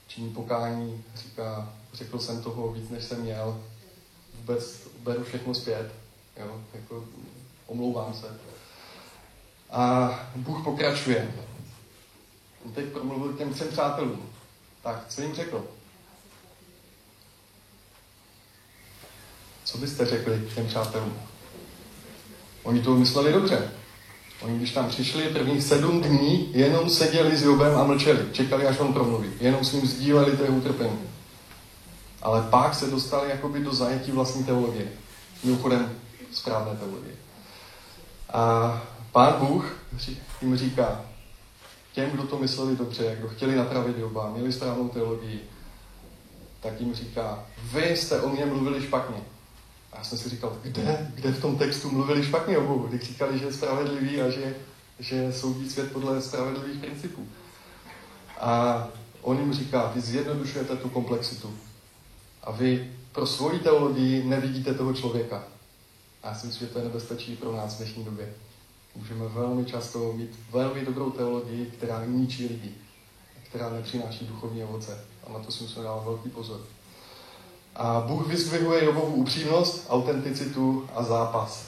činí 0.08 0.30
pokání, 0.30 1.04
říká, 1.15 1.74
řekl 1.93 2.19
jsem 2.19 2.43
toho 2.43 2.71
víc, 2.71 2.89
než 2.89 3.04
jsem 3.04 3.21
měl, 3.21 3.62
vůbec 4.36 4.88
beru 5.00 5.24
všechno 5.24 5.54
zpět, 5.54 5.91
jo, 6.38 6.62
jako 6.74 7.06
omlouvám 7.67 8.13
se. 8.13 8.28
A 9.71 10.10
Bůh 10.36 10.63
pokračuje. 10.63 11.34
Teď 12.76 12.86
promluvil 12.86 13.34
těm 13.34 13.54
třem 13.54 13.67
přátelům. 13.67 14.30
Tak, 14.82 15.06
co 15.08 15.21
jim 15.21 15.36
řekl? 15.36 15.65
Co 19.75 19.81
byste 19.81 20.05
řekli 20.05 20.41
těm 20.55 20.67
přátelům? 20.67 21.13
Oni 22.63 22.81
to 22.81 22.95
mysleli 22.95 23.33
dobře. 23.33 23.71
Oni, 24.41 24.57
když 24.57 24.71
tam 24.71 24.89
přišli, 24.89 25.23
prvních 25.23 25.63
sedm 25.63 26.01
dní 26.01 26.51
jenom 26.53 26.89
seděli 26.89 27.38
s 27.38 27.43
Jobem 27.43 27.77
a 27.77 27.83
mlčeli. 27.83 28.25
Čekali, 28.31 28.67
až 28.67 28.79
on 28.79 28.93
promluví. 28.93 29.29
Jenom 29.39 29.65
s 29.65 29.73
ním 29.73 29.88
sdíleli 29.88 30.38
to 30.38 30.43
utrpení. 30.43 30.99
Ale 32.21 32.41
pak 32.41 32.75
se 32.75 32.91
dostali 32.91 33.29
jakoby 33.29 33.59
do 33.59 33.73
zajetí 33.73 34.11
vlastní 34.11 34.43
teologie. 34.43 34.88
Mimochodem 35.43 35.91
správné 36.31 36.77
teologie. 36.77 37.15
A 38.33 38.81
pán 39.11 39.33
Bůh 39.39 39.77
jim 40.41 40.57
říká, 40.57 41.01
těm, 41.93 42.09
kdo 42.09 42.23
to 42.23 42.38
mysleli 42.38 42.75
dobře, 42.75 43.15
kdo 43.19 43.27
chtěli 43.27 43.55
napravit 43.55 43.97
Joba, 43.97 44.29
měli 44.29 44.53
správnou 44.53 44.89
teologii, 44.89 45.49
tak 46.59 46.81
jim 46.81 46.93
říká, 46.93 47.43
vy 47.73 47.97
jste 47.97 48.21
o 48.21 48.29
mě 48.29 48.45
mluvili 48.45 48.81
špatně. 48.81 49.35
A 49.95 49.97
já 49.97 50.03
jsem 50.03 50.17
si 50.17 50.29
říkal, 50.29 50.58
kde, 50.62 51.12
kde 51.15 51.31
v 51.31 51.41
tom 51.41 51.58
textu 51.58 51.91
mluvili 51.91 52.23
špatně 52.23 52.58
o 52.58 52.67
Bohu, 52.67 52.88
když 52.88 53.01
říkali, 53.01 53.39
že 53.39 53.45
je 53.45 53.53
spravedlivý 53.53 54.21
a 54.21 54.29
že, 54.29 54.55
že 54.99 55.34
soudí 55.34 55.69
svět 55.69 55.91
podle 55.91 56.21
spravedlivých 56.21 56.79
principů. 56.79 57.27
A 58.39 58.88
on 59.21 59.39
jim 59.39 59.53
říká, 59.53 59.91
vy 59.95 60.01
zjednodušujete 60.01 60.75
tu 60.75 60.89
komplexitu. 60.89 61.53
A 62.43 62.51
vy 62.51 62.91
pro 63.12 63.27
svoji 63.27 63.60
teologii 63.60 64.23
nevidíte 64.23 64.73
toho 64.73 64.93
člověka. 64.93 65.43
A 66.23 66.27
já 66.27 66.36
si 66.36 66.47
myslím, 66.47 66.67
že 66.67 66.73
to 66.73 66.79
je 66.79 66.86
nebezpečí 66.86 67.36
pro 67.36 67.51
nás 67.51 67.73
v 67.73 67.77
dnešní 67.77 68.03
době. 68.03 68.34
Můžeme 68.95 69.27
velmi 69.27 69.65
často 69.65 70.13
mít 70.13 70.39
velmi 70.51 70.86
dobrou 70.86 71.12
teologii, 71.12 71.65
která 71.65 72.05
ničí 72.05 72.47
lidi, 72.47 72.71
která 73.49 73.69
nepřináší 73.69 74.25
duchovní 74.25 74.63
ovoce. 74.63 75.05
A 75.27 75.34
na 75.34 75.39
to 75.39 75.51
si 75.51 75.63
musíme 75.63 75.86
dát 75.86 76.03
velký 76.03 76.29
pozor. 76.29 76.62
A 77.75 78.01
Bůh 78.07 78.27
vyzdvihuje 78.27 78.85
Jobovu 78.85 79.13
upřímnost, 79.13 79.85
autenticitu 79.89 80.89
a 80.95 81.03
zápas. 81.03 81.65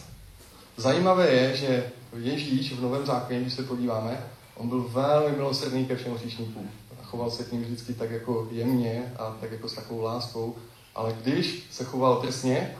Zajímavé 0.77 1.27
je, 1.27 1.57
že 1.57 1.91
Ježíš 2.17 2.73
v 2.73 2.81
Novém 2.81 3.05
zákoně, 3.05 3.41
když 3.41 3.53
se 3.53 3.63
podíváme, 3.63 4.27
on 4.55 4.69
byl 4.69 4.81
velmi 4.81 5.35
milosrdný 5.35 5.85
ke 5.85 5.95
všem 5.95 6.13
hříšníkům. 6.13 6.69
Choval 7.03 7.31
se 7.31 7.43
k 7.43 7.51
ním 7.51 7.63
vždycky 7.63 7.93
tak 7.93 8.11
jako 8.11 8.47
jemně 8.51 9.13
a 9.19 9.37
tak 9.41 9.51
jako 9.51 9.69
s 9.69 9.73
takovou 9.73 10.01
láskou. 10.01 10.55
Ale 10.95 11.13
když 11.21 11.67
se 11.71 11.83
choval 11.83 12.15
trestně, 12.15 12.75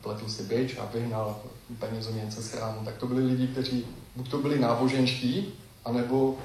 pletl 0.00 0.28
si 0.28 0.42
byč 0.42 0.76
a 0.78 0.84
vyhnal 0.84 1.40
penězoměnce 1.78 2.42
z 2.42 2.50
chrámu, 2.50 2.84
tak 2.84 2.96
to 2.96 3.06
byli 3.06 3.26
lidi, 3.26 3.46
kteří 3.46 3.86
buď 4.16 4.30
to 4.30 4.38
byli 4.38 4.58
náboženští, 4.58 5.54
anebo 5.84 6.38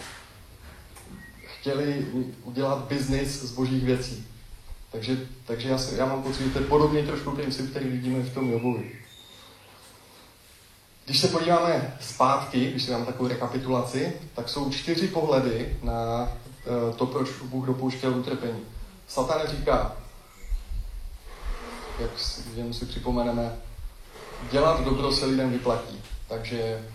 chtěli 1.45 2.07
udělat 2.43 2.87
biznis 2.87 3.41
z 3.41 3.51
božích 3.51 3.83
věcí. 3.83 4.25
Takže, 4.95 5.17
takže 5.45 5.69
já, 5.69 5.77
si, 5.77 5.95
já 5.95 6.05
mám 6.05 6.23
pocit, 6.23 6.43
že 6.43 6.49
to 6.49 6.59
je 6.59 6.65
podobný 6.65 7.05
trošku 7.05 7.31
princip, 7.31 7.69
který 7.69 7.89
vidíme 7.89 8.23
v 8.23 8.33
tom 8.33 8.51
Jobovi. 8.51 8.91
Když 11.05 11.19
se 11.19 11.27
podíváme 11.27 11.97
zpátky, 12.01 12.71
když 12.71 12.83
si 12.83 12.91
dám 12.91 13.05
takovou 13.05 13.29
rekapitulaci, 13.29 14.13
tak 14.35 14.49
jsou 14.49 14.71
čtyři 14.71 15.07
pohledy 15.07 15.77
na 15.83 16.29
uh, 16.89 16.95
to, 16.95 17.05
proč 17.05 17.29
Bůh 17.43 17.65
dopouštěl 17.65 18.17
utrpení. 18.17 18.59
Satan 19.07 19.41
říká, 19.47 19.95
jak 21.99 22.11
jen 22.55 22.73
si 22.73 22.85
připomeneme, 22.85 23.55
dělat 24.51 24.83
dobro 24.83 25.11
se 25.11 25.25
lidem 25.25 25.51
vyplatí. 25.51 26.03
Takže 26.27 26.87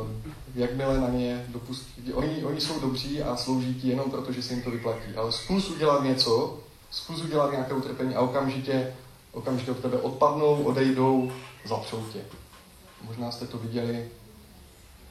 uh, 0.00 0.08
jakmile 0.54 1.00
na 1.00 1.08
ně 1.08 1.44
dopustí, 1.48 2.12
oni, 2.12 2.44
oni 2.44 2.60
jsou 2.60 2.80
dobří 2.80 3.22
a 3.22 3.36
slouží 3.36 3.74
ti 3.74 3.88
jenom 3.88 4.10
proto, 4.10 4.32
že 4.32 4.42
se 4.42 4.54
jim 4.54 4.62
to 4.62 4.70
vyplatí. 4.70 5.14
Ale 5.16 5.32
zkus 5.32 5.70
udělat 5.70 6.02
něco, 6.02 6.58
zkus 6.90 7.22
udělat 7.22 7.52
nějaké 7.52 7.74
utrpení 7.74 8.14
a 8.14 8.20
okamžitě, 8.20 8.94
okamžitě 9.32 9.70
od 9.70 9.78
tebe 9.78 9.98
odpadnou, 9.98 10.64
odejdou, 10.64 11.32
zapřou 11.64 12.04
tě. 12.12 12.20
Možná 13.02 13.30
jste 13.30 13.46
to 13.46 13.58
viděli 13.58 14.10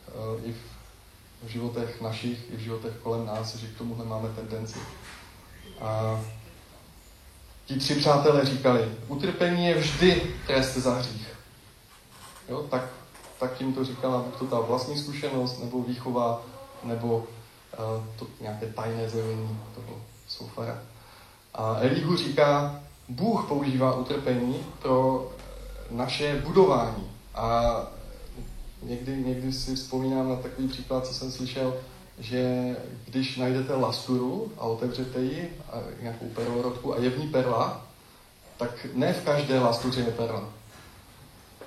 uh, 0.08 0.50
i 0.50 0.56
v 1.44 1.48
životech 1.48 2.02
našich, 2.02 2.52
i 2.52 2.56
v 2.56 2.60
životech 2.60 2.94
kolem 3.04 3.26
nás, 3.26 3.56
že 3.56 3.68
k 3.68 3.78
tomuhle 3.78 4.06
máme 4.06 4.30
tendenci. 4.30 4.80
A 5.82 6.22
ti 7.66 7.80
tři 7.80 7.96
přátelé 7.96 8.46
říkali, 8.46 8.92
utrpení 9.08 9.66
je 9.66 9.78
vždy 9.78 10.36
trest 10.48 10.78
za 10.78 10.94
hřích. 10.94 11.28
Jo, 12.50 12.64
tak, 12.72 12.84
tak 13.40 13.62
jim 13.62 13.74
to 13.74 13.86
říkala 13.86 14.22
buď 14.22 14.36
to 14.40 14.46
ta 14.46 14.60
vlastní 14.60 14.98
zkušenost, 14.98 15.60
nebo 15.60 15.84
výchova, 15.84 16.42
nebo 16.84 17.18
uh, 17.18 17.26
to 18.20 18.28
nějaké 18.42 18.66
tajné 18.66 19.10
zjevení 19.10 19.60
toho 19.76 20.02
soufara. 20.28 20.80
A 21.58 21.78
Elihu 21.80 22.16
říká, 22.16 22.80
Bůh 23.10 23.46
používá 23.48 23.96
utrpení 23.96 24.66
pro 24.82 25.28
naše 25.92 26.42
budování. 26.46 27.12
A 27.36 27.78
někdy, 28.84 29.18
někdy 29.18 29.54
si 29.54 29.76
vzpomínám 29.76 30.30
na 30.30 30.36
takový 30.36 30.68
příklad, 30.68 31.08
co 31.08 31.14
jsem 31.14 31.32
slyšel, 31.32 31.74
že 32.20 32.76
když 33.06 33.38
najdete 33.38 33.76
lasturu 33.76 34.52
a 34.58 34.62
otevřete 34.62 35.20
ji, 35.20 35.58
a 35.72 35.78
nějakou 36.02 36.26
perlorodku 36.26 36.94
a 36.94 36.98
je 36.98 37.10
v 37.10 37.20
ní 37.20 37.28
perla, 37.28 37.82
tak 38.58 38.88
ne 38.94 39.14
v 39.14 39.26
každé 39.26 39.60
lastuře 39.60 40.02
je 40.02 40.12
perla. 40.12 40.44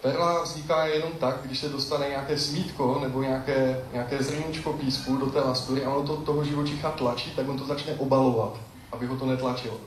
Perla 0.00 0.42
vzniká 0.42 0.87
jenom 0.87 1.12
tak, 1.12 1.38
když 1.44 1.59
se 1.59 1.68
dostane 1.68 2.09
nějaké 2.09 2.38
smítko 2.38 2.98
nebo 3.03 3.22
nějaké, 3.22 3.85
nějaké 3.92 4.22
zrníčko 4.22 4.72
písku 4.72 5.16
do 5.16 5.26
té 5.26 5.40
lastury 5.40 5.85
a 5.85 5.94
ono 5.94 6.07
to 6.07 6.16
toho 6.16 6.44
živočicha 6.44 6.90
tlačí, 6.90 7.31
tak 7.31 7.48
on 7.48 7.59
to 7.59 7.66
začne 7.66 7.94
obalovat 7.94 8.69
aby 8.92 9.07
ho 9.07 9.16
to 9.16 9.26
netlačilo. 9.26 9.81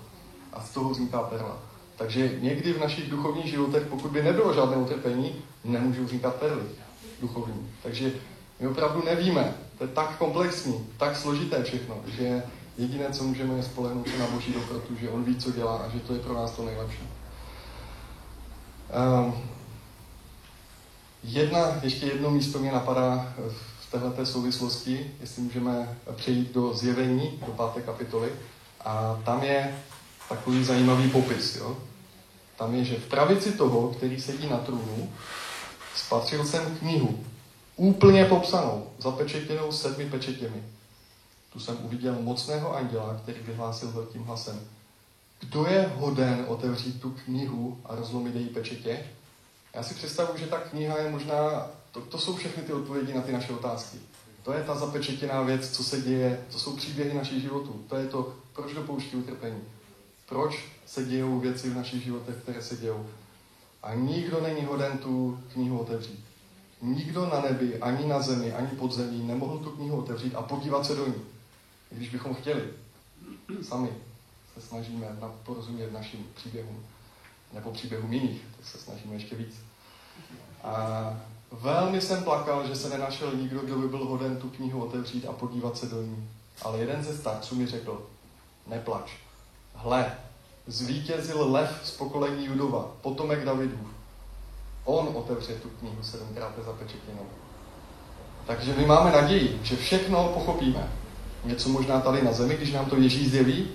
A 0.53 0.61
z 0.61 0.69
toho 0.69 0.89
vzniká 0.89 1.23
perla. 1.23 1.57
Takže 1.95 2.39
někdy 2.39 2.73
v 2.73 2.79
našich 2.79 3.09
duchovních 3.09 3.45
životech, 3.45 3.83
pokud 3.89 4.11
by 4.11 4.23
nebylo 4.23 4.53
žádné 4.53 4.77
utrpení, 4.77 5.35
nemůžou 5.63 6.03
vznikat 6.03 6.35
perly 6.35 6.63
duchovní. 7.21 7.69
Takže 7.83 8.11
my 8.59 8.67
opravdu 8.67 9.03
nevíme. 9.05 9.53
To 9.77 9.83
je 9.83 9.87
tak 9.87 10.17
komplexní, 10.17 10.87
tak 10.97 11.17
složité 11.17 11.63
všechno, 11.63 11.95
že 12.07 12.43
jediné, 12.77 13.09
co 13.11 13.23
můžeme, 13.23 13.53
je 13.53 13.63
spolehnout 13.63 14.09
se 14.09 14.17
na 14.17 14.27
Boží 14.27 14.53
dobrotu, 14.53 14.95
že 14.95 15.09
On 15.09 15.23
ví, 15.23 15.35
co 15.35 15.51
dělá 15.51 15.77
a 15.77 15.89
že 15.89 15.99
to 15.99 16.13
je 16.13 16.19
pro 16.19 16.33
nás 16.33 16.51
to 16.51 16.65
nejlepší. 16.65 17.09
Um, 19.23 19.33
jedna, 21.23 21.59
ještě 21.81 22.05
jedno 22.05 22.29
místo 22.29 22.59
mě 22.59 22.71
napadá 22.71 23.33
v 23.79 23.91
této 23.91 24.25
souvislosti, 24.25 25.11
jestli 25.21 25.41
můžeme 25.41 25.97
přejít 26.15 26.53
do 26.53 26.73
zjevení, 26.73 27.39
do 27.45 27.51
páté 27.51 27.81
kapitoly. 27.81 28.29
A 28.85 29.19
tam 29.25 29.43
je 29.43 29.75
takový 30.29 30.63
zajímavý 30.63 31.09
popis. 31.09 31.55
Jo? 31.55 31.77
Tam 32.57 32.75
je, 32.75 32.85
že 32.85 32.95
v 32.95 33.07
pravici 33.07 33.51
toho, 33.51 33.87
který 33.89 34.21
sedí 34.21 34.49
na 34.49 34.57
trůnu, 34.57 35.13
spatřil 35.95 36.45
jsem 36.45 36.77
knihu, 36.77 37.25
úplně 37.75 38.25
popsanou, 38.25 38.87
zapečetěnou 38.99 39.71
sedmi 39.71 40.09
pečetěmi. 40.09 40.63
Tu 41.53 41.59
jsem 41.59 41.77
uviděl 41.81 42.15
mocného 42.19 42.75
anděla, 42.75 43.19
který 43.23 43.39
vyhlásil 43.39 43.91
velkým 43.91 44.23
hlasem. 44.23 44.61
Kdo 45.39 45.65
je 45.65 45.91
hoden 45.95 46.45
otevřít 46.47 47.01
tu 47.01 47.11
knihu 47.25 47.77
a 47.85 47.95
rozlomit 47.95 48.35
její 48.35 48.47
pečetě? 48.47 48.99
Já 49.73 49.83
si 49.83 49.93
představuji, 49.93 50.39
že 50.39 50.47
ta 50.47 50.59
kniha 50.59 50.97
je 50.97 51.11
možná, 51.11 51.67
to, 51.91 52.01
to 52.01 52.17
jsou 52.17 52.35
všechny 52.35 52.63
ty 52.63 52.73
odpovědi 52.73 53.13
na 53.13 53.21
ty 53.21 53.31
naše 53.31 53.53
otázky. 53.53 53.97
To 54.43 54.53
je 54.53 54.63
ta 54.63 54.75
zapečetěná 54.75 55.41
věc, 55.41 55.69
co 55.69 55.83
se 55.83 56.01
děje, 56.01 56.45
to 56.51 56.59
jsou 56.59 56.75
příběhy 56.75 57.13
našich 57.13 57.41
životů. 57.41 57.85
To 57.89 57.95
je 57.95 58.07
to, 58.07 58.33
proč 58.53 58.73
dopouští 58.73 59.15
utrpení. 59.15 59.61
Proč 60.25 60.65
se 60.85 61.05
dějou 61.05 61.39
věci 61.39 61.69
v 61.69 61.75
našich 61.75 62.03
životech, 62.03 62.35
které 62.35 62.61
se 62.61 62.77
dějou. 62.77 63.05
A 63.83 63.93
nikdo 63.93 64.41
není 64.41 64.65
hoden 64.65 64.97
tu 64.97 65.39
knihu 65.53 65.79
otevřít. 65.79 66.25
Nikdo 66.81 67.25
na 67.25 67.41
nebi, 67.41 67.79
ani 67.79 68.07
na 68.07 68.21
zemi, 68.21 68.53
ani 68.53 68.67
pod 68.67 68.91
zemí 68.91 69.27
nemohl 69.27 69.59
tu 69.59 69.69
knihu 69.69 69.97
otevřít 69.97 70.35
a 70.35 70.41
podívat 70.41 70.85
se 70.85 70.95
do 70.95 71.07
ní. 71.07 71.21
I 71.91 71.95
když 71.95 72.09
bychom 72.09 72.35
chtěli. 72.35 72.63
Sami 73.61 73.89
se 74.53 74.61
snažíme 74.61 75.07
porozumět 75.43 75.93
našim 75.93 76.27
příběhům. 76.35 76.85
Nebo 77.53 77.71
příběhům 77.71 78.13
jiných, 78.13 78.41
tak 78.57 78.65
se 78.65 78.77
snažíme 78.77 79.15
ještě 79.15 79.35
víc. 79.35 79.55
A 80.63 80.73
velmi 81.61 82.01
jsem 82.01 82.23
plakal, 82.23 82.67
že 82.67 82.75
se 82.75 82.89
nenašel 82.89 83.31
nikdo, 83.35 83.59
kdo 83.59 83.77
by 83.77 83.87
byl 83.87 84.05
hoden 84.05 84.37
tu 84.37 84.49
knihu 84.49 84.83
otevřít 84.83 85.25
a 85.25 85.31
podívat 85.31 85.77
se 85.77 85.85
do 85.85 86.01
ní. 86.01 86.29
Ale 86.61 86.79
jeden 86.79 87.03
ze 87.03 87.17
starců 87.17 87.55
mi 87.55 87.67
řekl, 87.67 88.01
neplač. 88.67 89.11
Hle, 89.75 90.11
zvítězil 90.67 91.51
lev 91.51 91.81
z 91.83 91.91
pokolení 91.91 92.45
Judova, 92.45 92.91
potomek 93.01 93.45
Davidův. 93.45 93.87
On 94.85 95.09
otevře 95.13 95.53
tu 95.53 95.69
knihu 95.69 96.03
sedmkrát 96.03 96.53
zapečetěnou. 96.65 97.25
Takže 98.47 98.73
my 98.77 98.85
máme 98.85 99.11
naději, 99.11 99.59
že 99.63 99.75
všechno 99.75 100.31
pochopíme. 100.33 100.91
Něco 101.43 101.69
možná 101.69 101.99
tady 101.99 102.21
na 102.21 102.31
zemi, 102.31 102.55
když 102.55 102.71
nám 102.71 102.85
to 102.85 102.95
Ježíš 102.95 103.29
zjeví, 103.29 103.69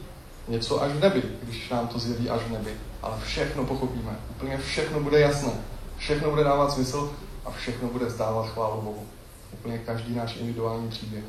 něco 0.48 0.82
až 0.82 0.92
v 0.92 1.00
nebi, 1.00 1.22
když 1.42 1.68
nám 1.68 1.88
to 1.88 1.98
zjeví 1.98 2.30
až 2.30 2.40
v 2.40 2.52
nebi. 2.52 2.76
Ale 3.02 3.20
všechno 3.24 3.64
pochopíme. 3.64 4.20
Úplně 4.30 4.58
všechno 4.58 5.00
bude 5.00 5.20
jasné. 5.20 5.52
Všechno 5.98 6.30
bude 6.30 6.44
dávat 6.44 6.72
smysl 6.72 7.10
a 7.44 7.50
všechno 7.50 7.88
bude 7.88 8.06
vzdávat 8.06 8.48
chválu 8.48 8.80
Bohu. 8.80 9.06
Úplně 9.52 9.78
každý 9.78 10.14
náš 10.14 10.36
individuální 10.36 10.88
příběh. 10.88 11.24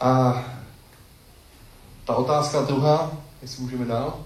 A 0.00 0.42
ta 2.04 2.14
otázka 2.14 2.60
druhá, 2.60 3.12
jestli 3.42 3.62
můžeme 3.62 3.84
dál. 3.84 4.20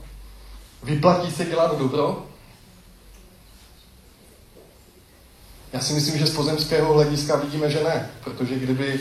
Vyplatí 0.83 1.31
se 1.31 1.44
dělat 1.44 1.79
dobro? 1.79 2.27
Já 5.73 5.81
si 5.81 5.92
myslím, 5.92 6.18
že 6.18 6.27
z 6.27 6.37
pozemského 6.37 6.94
hlediska 6.94 7.37
vidíme, 7.37 7.70
že 7.70 7.85
ne, 7.85 8.11
protože 8.25 8.55
kdyby, 8.55 9.01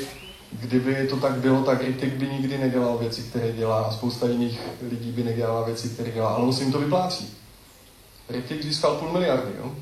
kdyby 0.51 1.07
to 1.07 1.17
tak 1.17 1.31
bylo, 1.31 1.63
tak 1.63 1.81
Ritik 1.81 2.13
by 2.13 2.27
nikdy 2.27 2.57
nedělal 2.57 2.97
věci, 2.97 3.21
které 3.21 3.51
dělá 3.51 3.81
a 3.81 3.91
spousta 3.91 4.27
jiných 4.27 4.59
lidí 4.89 5.11
by 5.11 5.23
nedělala 5.23 5.65
věci, 5.65 5.89
které 5.89 6.11
dělá, 6.11 6.29
ale 6.29 6.45
on 6.45 6.53
si 6.53 6.63
jim 6.63 6.71
to 6.71 6.79
vyplácí. 6.79 7.37
Ritik 8.29 8.63
získal 8.63 8.95
půl 8.95 9.11
miliardy, 9.11 9.51
jo? 9.57 9.75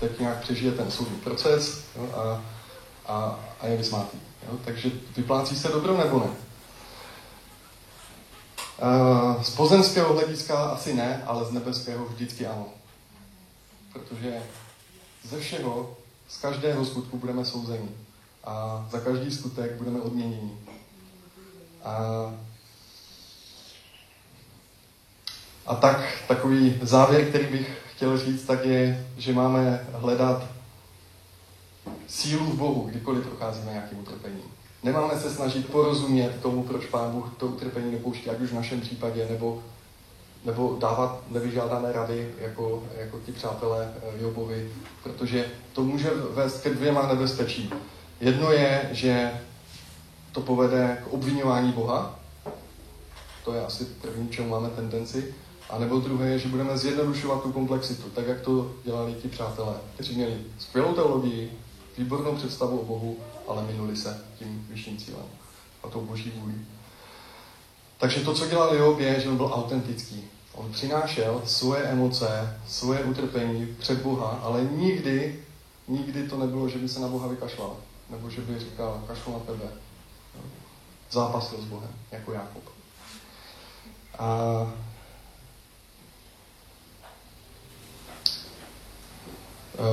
Teď 0.00 0.20
nějak 0.20 0.40
přežije 0.40 0.72
ten 0.72 0.90
soudní 0.90 1.18
proces 1.18 1.84
jo? 1.96 2.08
A, 2.16 2.44
a, 3.12 3.40
a 3.60 3.66
je 3.66 3.76
vysmátý. 3.76 4.18
Jo? 4.48 4.58
Takže 4.64 4.90
vyplácí 5.16 5.56
se 5.56 5.68
dobro 5.68 5.96
nebo 5.96 6.18
ne? 6.18 6.30
Uh, 8.82 9.42
z 9.42 9.50
pozemského 9.50 10.12
hlediska 10.14 10.64
asi 10.64 10.94
ne, 10.94 11.22
ale 11.26 11.44
z 11.44 11.52
nebeského 11.52 12.04
vždycky 12.04 12.46
ano. 12.46 12.66
Protože 13.92 14.42
ze 15.24 15.40
všeho, 15.40 15.96
z 16.28 16.38
každého 16.38 16.84
skutku 16.84 17.18
budeme 17.18 17.44
souzeni. 17.44 17.88
A 18.44 18.86
za 18.90 19.00
každý 19.00 19.30
skutek 19.30 19.72
budeme 19.72 20.00
odměněni. 20.00 20.58
A, 21.84 21.98
a 25.66 25.74
tak 25.74 26.00
takový 26.28 26.78
závěr, 26.82 27.28
který 27.28 27.46
bych 27.46 27.87
chtěl 27.98 28.18
říct, 28.18 28.44
tak 28.46 28.64
je, 28.64 29.06
že 29.16 29.32
máme 29.32 29.86
hledat 29.92 30.44
sílu 32.08 32.44
v 32.44 32.54
Bohu, 32.54 32.82
kdykoliv 32.82 33.26
procházíme 33.26 33.72
nějakým 33.72 33.98
utrpením. 33.98 34.44
Nemáme 34.82 35.20
se 35.20 35.30
snažit 35.30 35.66
porozumět 35.66 36.42
tomu, 36.42 36.62
proč 36.62 36.86
Pán 36.86 37.10
Bůh 37.10 37.34
to 37.36 37.46
utrpení 37.46 37.92
nepouští, 37.92 38.30
ať 38.30 38.40
už 38.40 38.50
v 38.50 38.54
našem 38.54 38.80
případě, 38.80 39.26
nebo, 39.30 39.62
nebo 40.44 40.76
dávat 40.80 41.22
nevyžádané 41.30 41.92
rady, 41.92 42.34
jako, 42.38 42.82
jako 42.98 43.20
ti 43.26 43.32
přátelé 43.32 43.94
eh, 44.02 44.22
Jobovi, 44.22 44.72
protože 45.02 45.46
to 45.72 45.82
může 45.84 46.10
vést 46.30 46.62
ke 46.62 46.70
dvěma 46.70 47.06
nebezpečím. 47.06 47.70
Jedno 48.20 48.52
je, 48.52 48.88
že 48.92 49.30
to 50.32 50.40
povede 50.40 51.02
k 51.04 51.12
obvinování 51.12 51.72
Boha, 51.72 52.18
to 53.44 53.54
je 53.54 53.66
asi 53.66 53.84
první, 53.84 54.28
čemu 54.28 54.48
máme 54.48 54.68
tendenci, 54.68 55.34
a 55.70 55.78
nebo 55.78 55.98
druhé 55.98 56.28
je, 56.28 56.38
že 56.38 56.48
budeme 56.48 56.78
zjednodušovat 56.78 57.42
tu 57.42 57.52
komplexitu, 57.52 58.10
tak 58.10 58.26
jak 58.26 58.40
to 58.40 58.72
dělali 58.84 59.14
ti 59.14 59.28
přátelé, 59.28 59.74
kteří 59.94 60.14
měli 60.14 60.38
skvělou 60.58 60.94
teologii, 60.94 61.58
výbornou 61.98 62.36
představu 62.36 62.78
o 62.78 62.84
Bohu, 62.84 63.16
ale 63.48 63.62
minuli 63.62 63.96
se 63.96 64.24
tím 64.38 64.66
vyšším 64.70 64.96
cílem 64.96 65.26
a 65.82 65.88
tou 65.88 66.00
boží 66.00 66.32
vůli. 66.36 66.54
Takže 67.98 68.20
to, 68.20 68.34
co 68.34 68.46
dělal 68.46 68.74
Job, 68.74 68.98
je, 68.98 69.20
že 69.20 69.28
on 69.28 69.36
byl 69.36 69.50
autentický. 69.54 70.24
On 70.54 70.72
přinášel 70.72 71.42
svoje 71.44 71.82
emoce, 71.82 72.60
svoje 72.68 73.04
utrpení 73.04 73.76
před 73.78 74.02
Boha, 74.02 74.40
ale 74.42 74.64
nikdy, 74.64 75.44
nikdy 75.88 76.28
to 76.28 76.38
nebylo, 76.38 76.68
že 76.68 76.78
by 76.78 76.88
se 76.88 77.00
na 77.00 77.08
Boha 77.08 77.28
vykašlal. 77.28 77.76
Nebo 78.10 78.30
že 78.30 78.40
by 78.40 78.58
říkal, 78.58 79.02
kašlu 79.06 79.32
na 79.32 79.38
tebe. 79.38 79.64
Zápasil 81.10 81.58
s 81.58 81.64
Bohem, 81.64 81.90
jako 82.12 82.32
Jakob. 82.32 82.62
A 84.18 84.26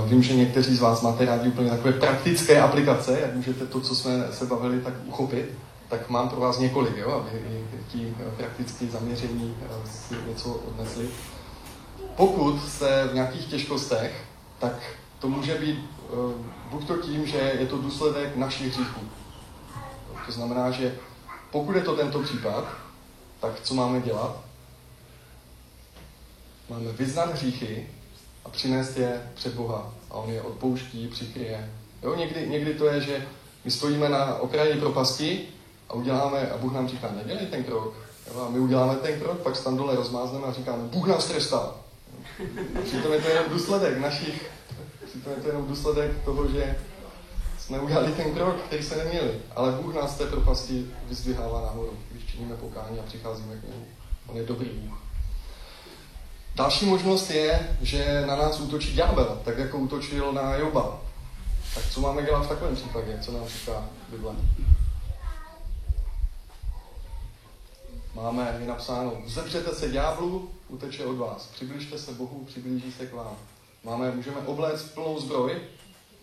vím, 0.06 0.24
že 0.24 0.36
někteří 0.36 0.76
z 0.76 0.82
vás 0.82 1.02
máte 1.02 1.26
rádi 1.26 1.50
úplně 1.50 1.70
takové 1.70 1.94
praktické 1.94 2.62
aplikace, 2.62 3.20
jak 3.20 3.36
můžete 3.36 3.66
to, 3.66 3.82
co 3.82 3.96
jsme 3.96 4.28
se 4.32 4.46
bavili, 4.46 4.82
tak 4.82 4.94
uchopit. 5.06 5.46
Tak 5.90 6.10
mám 6.10 6.30
pro 6.30 6.40
vás 6.40 6.60
několik, 6.60 6.98
jo, 6.98 7.12
aby 7.12 7.40
ti 7.88 8.14
eh, 8.20 8.32
prakticky 8.38 8.88
zaměření 8.88 9.56
eh, 9.62 9.90
si 9.90 10.16
něco 10.28 10.54
odnesli. 10.54 11.08
Pokud 12.16 12.68
jste 12.68 13.08
v 13.08 13.14
nějakých 13.14 13.46
těžkostech, 13.46 14.24
tak 14.60 14.74
to 15.20 15.30
může 15.30 15.56
být 15.56 15.80
buď 16.72 16.88
to 16.88 16.98
tím, 16.98 17.28
že 17.28 17.38
je 17.60 17.66
to 17.66 17.78
důsledek 17.78 18.36
našich 18.36 18.68
hříchů. 18.68 19.02
To 20.26 20.32
znamená, 20.32 20.72
že 20.72 20.96
pokud 21.52 21.76
je 21.76 21.82
to 21.82 21.96
tento 21.96 22.20
případ, 22.20 22.66
tak 23.40 23.52
co 23.64 23.74
máme 23.74 24.02
dělat? 24.02 24.42
Máme 26.70 26.92
vyznat 26.92 27.34
hříchy 27.34 27.88
a 28.46 28.50
přinést 28.50 28.98
je 28.98 29.22
před 29.34 29.54
Boha. 29.54 29.94
A 30.12 30.14
on 30.14 30.30
je 30.30 30.42
odpouští, 30.42 31.08
přikryje. 31.08 31.72
Jo, 32.04 32.16
někdy, 32.16 32.48
někdy 32.48 32.74
to 32.74 32.86
je, 32.86 33.02
že 33.02 33.28
my 33.66 33.72
stojíme 33.72 34.10
na 34.10 34.36
okraji 34.36 34.80
propasti 34.80 35.48
a 35.90 35.94
uděláme, 35.94 36.50
a 36.50 36.58
Bůh 36.58 36.74
nám 36.74 36.88
říká, 36.88 37.12
nedělej 37.12 37.46
ten 37.46 37.64
krok. 37.64 37.94
Jo, 38.34 38.42
a 38.42 38.50
my 38.50 38.60
uděláme 38.60 38.96
ten 38.96 39.20
krok, 39.20 39.40
pak 39.40 39.64
tam 39.64 39.78
dole 39.78 39.96
rozmázneme 39.96 40.48
a 40.48 40.54
říkáme, 40.54 40.84
Bůh 40.84 41.08
nás 41.08 41.26
trestá. 41.26 41.76
Přitom 42.84 43.14
je 43.14 43.22
to 43.22 43.28
jenom 43.28 43.46
důsledek 43.50 43.98
našich, 43.98 44.52
přitom 45.06 45.34
je 45.34 45.42
to 45.42 45.48
jenom 45.48 45.68
důsledek 45.68 46.12
toho, 46.26 46.48
že 46.48 46.76
jsme 47.58 47.80
udělali 47.80 48.12
ten 48.12 48.34
krok, 48.34 48.56
který 48.62 48.84
se 48.84 48.96
neměli. 48.96 49.32
Ale 49.56 49.72
Bůh 49.72 49.96
nás 49.96 50.16
z 50.16 50.18
té 50.18 50.26
propasti 50.26 50.86
vyzdvihává 51.08 51.62
nahoru, 51.62 51.94
když 52.12 52.26
činíme 52.26 52.56
pokání 52.56 53.00
a 53.00 53.04
přicházíme 53.04 53.56
k 53.56 53.64
němu. 53.64 53.86
On 54.28 54.38
je 54.38 54.44
dobrý 54.44 54.70
Bůh. 54.70 55.05
Další 56.56 56.86
možnost 56.86 57.30
je, 57.30 57.78
že 57.82 58.24
na 58.26 58.36
nás 58.36 58.60
útočí 58.60 58.94
ďábel, 58.94 59.42
tak 59.46 59.58
jako 59.58 59.78
útočil 59.78 60.34
na 60.34 60.56
Joba. 60.56 61.02
Tak 61.74 61.84
co 61.90 62.02
máme 62.02 62.24
dělat 62.24 62.46
v 62.46 62.50
takovém 62.50 62.76
případě? 62.76 63.20
Co 63.22 63.32
nám 63.32 63.48
říká 63.48 63.90
Bible? 64.10 64.36
Máme 68.14 68.58
je 68.60 68.68
napsáno, 68.68 69.14
vzepřete 69.26 69.76
se 69.76 69.90
ďáblu, 69.90 70.50
uteče 70.68 71.06
od 71.06 71.16
vás. 71.16 71.48
Přibližte 71.48 71.98
se 71.98 72.12
Bohu, 72.12 72.46
přiblíží 72.46 72.92
se 72.92 73.06
k 73.06 73.14
vám. 73.14 73.38
Máme, 73.84 74.12
můžeme 74.12 74.38
obléct 74.38 74.84
plnou 74.84 75.20
zbroj, 75.20 75.62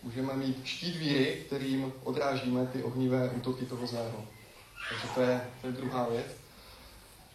můžeme 0.03 0.33
mít 0.33 0.65
štít 0.65 0.95
víry, 0.95 1.43
kterým 1.47 1.93
odrážíme 2.03 2.67
ty 2.67 2.83
ohnivé 2.83 3.29
útoky 3.29 3.65
toho 3.65 3.87
zlého. 3.87 4.25
Takže 4.89 5.07
to 5.15 5.21
je, 5.21 5.41
to 5.61 5.67
je 5.67 5.73
druhá 5.73 6.07
věc. 6.09 6.42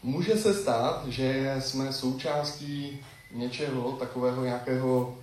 Může 0.03 0.37
se 0.37 0.55
stát, 0.55 1.07
že 1.07 1.57
jsme 1.59 1.93
součástí 1.93 3.01
něčeho 3.33 3.93
takového 3.93 4.45
nějakého, 4.45 5.19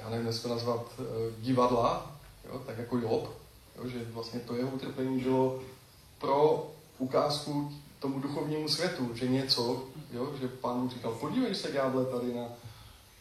já 0.00 0.10
nevím, 0.10 0.26
jestli 0.26 0.42
to 0.42 0.48
nazvat, 0.48 0.86
eh, 0.98 1.02
divadla, 1.38 2.16
jo, 2.48 2.62
tak 2.66 2.78
jako 2.78 2.98
Job, 2.98 3.30
jo, 3.78 3.88
že 3.88 4.04
vlastně 4.10 4.40
to 4.40 4.54
jeho 4.56 4.70
utrpení 4.70 5.20
bylo 5.20 5.60
pro 6.18 6.66
ukázku 6.98 7.72
tomu 8.00 8.20
duchovnímu 8.20 8.68
světu, 8.68 9.10
že 9.14 9.28
něco, 9.28 9.84
jo, 10.12 10.32
že 10.40 10.48
pán 10.48 10.90
říkal, 10.90 11.12
podívej 11.12 11.54
se, 11.54 11.72
ďáble, 11.72 12.04
tady 12.04 12.34
na, 12.34 12.48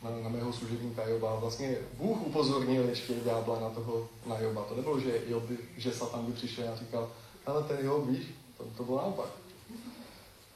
na, 0.03 0.09
na 0.23 0.29
mého 0.29 0.53
služebníka 0.53 1.07
Joba. 1.07 1.35
Vlastně 1.35 1.75
Bůh 1.97 2.27
upozornil 2.27 2.89
ještě 2.89 3.13
ďábla 3.13 3.59
na 3.59 3.69
toho, 3.69 4.07
na 4.25 4.39
Joba. 4.39 4.63
To 4.63 4.75
nebylo, 4.75 4.99
že, 4.99 5.21
Job 5.27 5.43
že 5.77 5.91
Satan 5.91 6.25
by 6.25 6.31
přišel 6.31 6.73
a 6.73 6.75
říkal, 6.75 7.09
ale 7.45 7.63
ten 7.63 7.77
Job, 7.81 8.05
víš, 8.05 8.25
to, 8.57 8.63
to 8.77 8.83
bylo 8.83 8.97
naopak. 8.97 9.44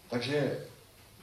Takže 0.09 0.59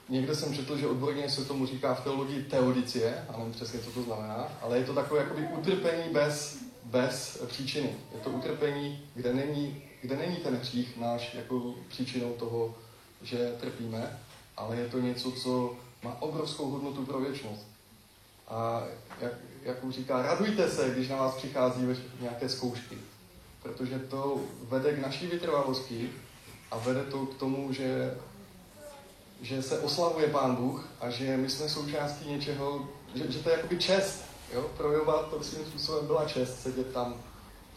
někde 0.08 0.34
jsem 0.34 0.54
četl, 0.54 0.78
že 0.78 0.86
odborně 0.86 1.30
se 1.30 1.44
tomu 1.44 1.66
říká 1.66 1.94
v 1.94 2.04
teologii 2.04 2.42
teodicie, 2.42 3.26
a 3.28 3.38
nevím 3.38 3.52
přesně, 3.52 3.80
co 3.80 3.90
to 3.90 4.02
znamená, 4.02 4.48
ale 4.62 4.78
je 4.78 4.84
to 4.84 4.94
takové 4.94 5.20
jakoby 5.20 5.48
utrpení 5.58 6.12
bez, 6.12 6.58
bez 6.84 7.42
příčiny. 7.46 7.94
Je 8.14 8.20
to 8.20 8.30
utrpení, 8.30 9.08
kde 9.14 9.34
není, 9.34 9.82
kde 10.02 10.16
není 10.16 10.36
ten 10.36 10.56
hřích 10.56 10.96
náš 10.96 11.34
jako 11.34 11.74
příčinou 11.88 12.32
toho, 12.32 12.74
že 13.22 13.56
trpíme, 13.60 14.18
ale 14.56 14.76
je 14.76 14.88
to 14.88 15.00
něco, 15.00 15.32
co 15.32 15.76
má 16.02 16.22
obrovskou 16.22 16.70
hodnotu 16.70 17.06
pro 17.06 17.20
věčnost. 17.20 17.66
A 18.48 18.82
jak, 19.20 19.32
jak 19.62 19.84
už 19.84 19.94
říká, 19.94 20.22
radujte 20.22 20.70
se, 20.70 20.90
když 20.90 21.08
na 21.08 21.16
vás 21.16 21.34
přichází 21.34 21.86
nějaké 22.20 22.48
zkoušky. 22.48 22.98
Protože 23.62 23.98
to 23.98 24.40
vede 24.62 24.92
k 24.92 25.02
naší 25.02 25.26
vytrvalosti 25.26 26.10
a 26.70 26.78
vede 26.78 27.04
to 27.04 27.26
k 27.26 27.38
tomu, 27.38 27.72
že, 27.72 28.14
že 29.40 29.62
se 29.62 29.80
oslavuje 29.80 30.26
Pán 30.28 30.56
Bůh 30.56 30.88
a 31.00 31.10
že 31.10 31.36
my 31.36 31.50
jsme 31.50 31.68
součástí 31.68 32.30
něčeho, 32.30 32.88
že, 33.14 33.32
že 33.32 33.38
to 33.38 33.48
je 33.48 33.56
jakoby 33.56 33.78
čest. 33.78 34.24
Jo? 34.54 34.70
Pro 34.76 34.92
Jova 34.92 35.22
to 35.22 35.42
svým 35.42 35.66
způsobem 35.66 36.06
byla 36.06 36.28
čest 36.28 36.62
sedět 36.62 36.92
tam 36.92 37.14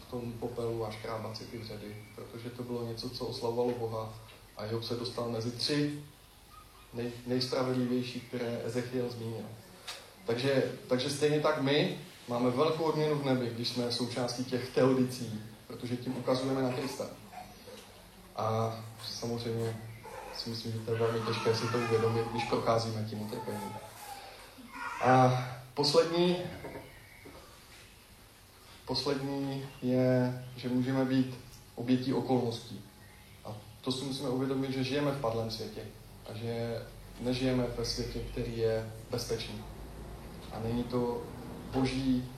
v 0.07 0.11
tom 0.11 0.33
popelu 0.33 0.85
a 0.85 0.91
škrábat 0.91 1.37
si 1.37 1.43
ty 1.43 1.57
vředy, 1.57 1.95
protože 2.15 2.49
to 2.49 2.63
bylo 2.63 2.87
něco, 2.87 3.09
co 3.09 3.25
oslavovalo 3.25 3.71
Boha 3.79 4.13
a 4.57 4.65
Job 4.65 4.83
se 4.83 4.95
dostal 4.95 5.29
mezi 5.29 5.51
tři 5.51 6.03
nej, 6.93 7.11
nejspravedlivější, 7.27 8.19
které 8.21 8.61
Ezechiel 8.65 9.09
zmínil. 9.09 9.45
Takže, 10.25 10.71
takže 10.87 11.09
stejně 11.09 11.39
tak 11.39 11.61
my 11.61 11.99
máme 12.27 12.49
velkou 12.49 12.83
odměnu 12.83 13.15
v 13.15 13.25
nebi, 13.25 13.49
když 13.49 13.67
jsme 13.67 13.91
součástí 13.91 14.45
těch 14.45 14.69
teodicí, 14.69 15.41
protože 15.67 15.97
tím 15.97 16.17
ukazujeme 16.17 16.61
na 16.61 16.73
Krista. 16.73 17.05
A 18.35 18.79
samozřejmě 19.05 19.88
si 20.39 20.49
myslím, 20.49 20.71
že 20.71 20.79
to 20.79 20.91
je 20.91 20.99
velmi 20.99 21.19
těžké 21.27 21.55
si 21.55 21.67
to 21.67 21.77
uvědomit, 21.77 22.27
když 22.31 22.43
procházíme 22.43 23.05
tím 23.09 23.21
utrpením. 23.21 23.73
A 25.01 25.43
poslední, 25.73 26.37
poslední 28.85 29.65
je, 29.81 30.43
že 30.55 30.69
můžeme 30.69 31.05
být 31.05 31.37
obětí 31.75 32.13
okolností. 32.13 32.81
A 33.45 33.55
to 33.81 33.91
si 33.91 34.05
musíme 34.05 34.29
uvědomit, 34.29 34.71
že 34.71 34.83
žijeme 34.83 35.11
v 35.11 35.21
padlém 35.21 35.51
světě 35.51 35.81
a 36.29 36.37
že 36.37 36.81
nežijeme 37.19 37.63
ve 37.77 37.85
světě, 37.85 38.19
který 38.31 38.57
je 38.57 38.91
bezpečný. 39.11 39.63
A 40.51 40.59
není 40.63 40.83
to 40.83 41.21
boží 41.73 42.29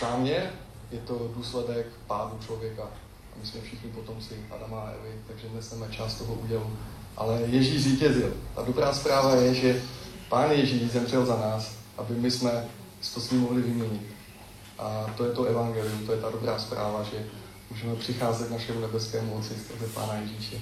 záměr, 0.00 0.52
je 0.90 0.98
to 0.98 1.32
důsledek 1.36 1.86
pádu 2.06 2.38
člověka. 2.46 2.82
A 2.82 3.38
my 3.40 3.46
jsme 3.46 3.60
všichni 3.60 3.90
potomci 3.90 4.46
Adama 4.50 4.80
a 4.80 4.90
Evy, 4.90 5.22
takže 5.26 5.48
neseme 5.54 5.88
část 5.90 6.14
toho 6.14 6.34
údělu. 6.34 6.76
Ale 7.18 7.42
Ježíš 7.46 7.82
zvítězil. 7.82 8.32
Ta 8.54 8.62
dobrá 8.62 8.92
zpráva 8.92 9.34
je, 9.34 9.54
že 9.54 9.82
Pán 10.28 10.50
Ježíš 10.50 10.92
zemřel 10.92 11.26
za 11.26 11.36
nás, 11.36 11.72
aby 11.98 12.14
my 12.14 12.30
jsme 12.30 12.64
to 13.14 13.20
s 13.20 13.30
ním 13.30 13.40
mohli 13.40 13.62
vyměnit. 13.62 14.02
A 14.78 15.06
to 15.16 15.24
je 15.24 15.32
to 15.32 15.44
evangelium, 15.44 16.06
to 16.06 16.12
je 16.12 16.20
ta 16.20 16.30
dobrá 16.30 16.58
zpráva, 16.58 17.02
že 17.02 17.26
můžeme 17.70 17.94
přicházet 17.94 18.48
k 18.48 18.50
našemu 18.50 18.80
nebeskému 18.80 19.34
Otci 19.34 19.54
skrze 19.54 19.86
Pána 19.94 20.14
Ježíše. 20.14 20.56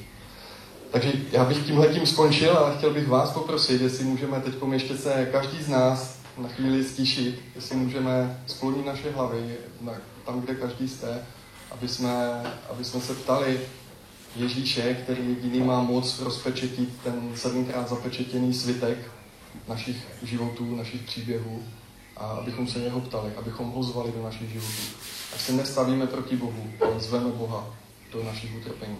Takže 0.91 1.13
já 1.33 1.45
bych 1.45 1.67
tímhle 1.67 1.89
tím 1.89 2.07
skončil, 2.07 2.57
ale 2.57 2.77
chtěl 2.77 2.95
bych 2.95 3.09
vás 3.09 3.31
poprosit, 3.31 3.81
jestli 3.81 4.05
můžeme 4.05 4.41
teď 4.41 4.55
ještě 4.73 4.97
se 4.97 5.29
každý 5.33 5.63
z 5.63 5.69
nás 5.69 6.19
na 6.39 6.49
chvíli 6.49 6.85
stišit, 6.85 7.41
jestli 7.55 7.77
můžeme 7.77 8.41
sklonit 8.47 8.87
naše 8.87 9.11
hlavy 9.11 9.55
na, 9.81 9.93
tam, 10.27 10.41
kde 10.41 10.55
každý 10.55 10.89
jste, 10.89 11.27
aby 11.71 11.89
jsme, 11.89 12.43
aby 12.71 12.85
jsme 12.85 13.01
se 13.01 13.15
ptali 13.15 13.61
Ježíše, 14.37 14.95
který 14.95 15.29
jediný 15.29 15.61
má 15.61 15.83
moc 15.83 16.21
rozpečetit 16.21 16.89
ten 17.05 17.31
sedmkrát 17.35 17.89
zapečetěný 17.89 18.55
svitek 18.55 18.99
našich 19.69 19.97
životů, 20.23 20.77
našich 20.77 21.03
příběhů 21.03 21.63
a 22.17 22.27
abychom 22.27 22.69
se 22.69 22.79
něho 22.79 23.01
ptali, 23.01 23.33
abychom 23.37 23.71
ho 23.71 23.83
zvali 23.83 24.13
do 24.13 24.23
našich 24.23 24.51
životů. 24.51 24.83
Ať 25.35 25.41
se 25.41 25.53
nestavíme 25.53 26.07
proti 26.07 26.37
Bohu, 26.37 26.71
ale 26.81 27.01
zveme 27.01 27.31
Boha 27.31 27.75
do 28.13 28.25
našich 28.25 28.57
utrpení. 28.57 28.97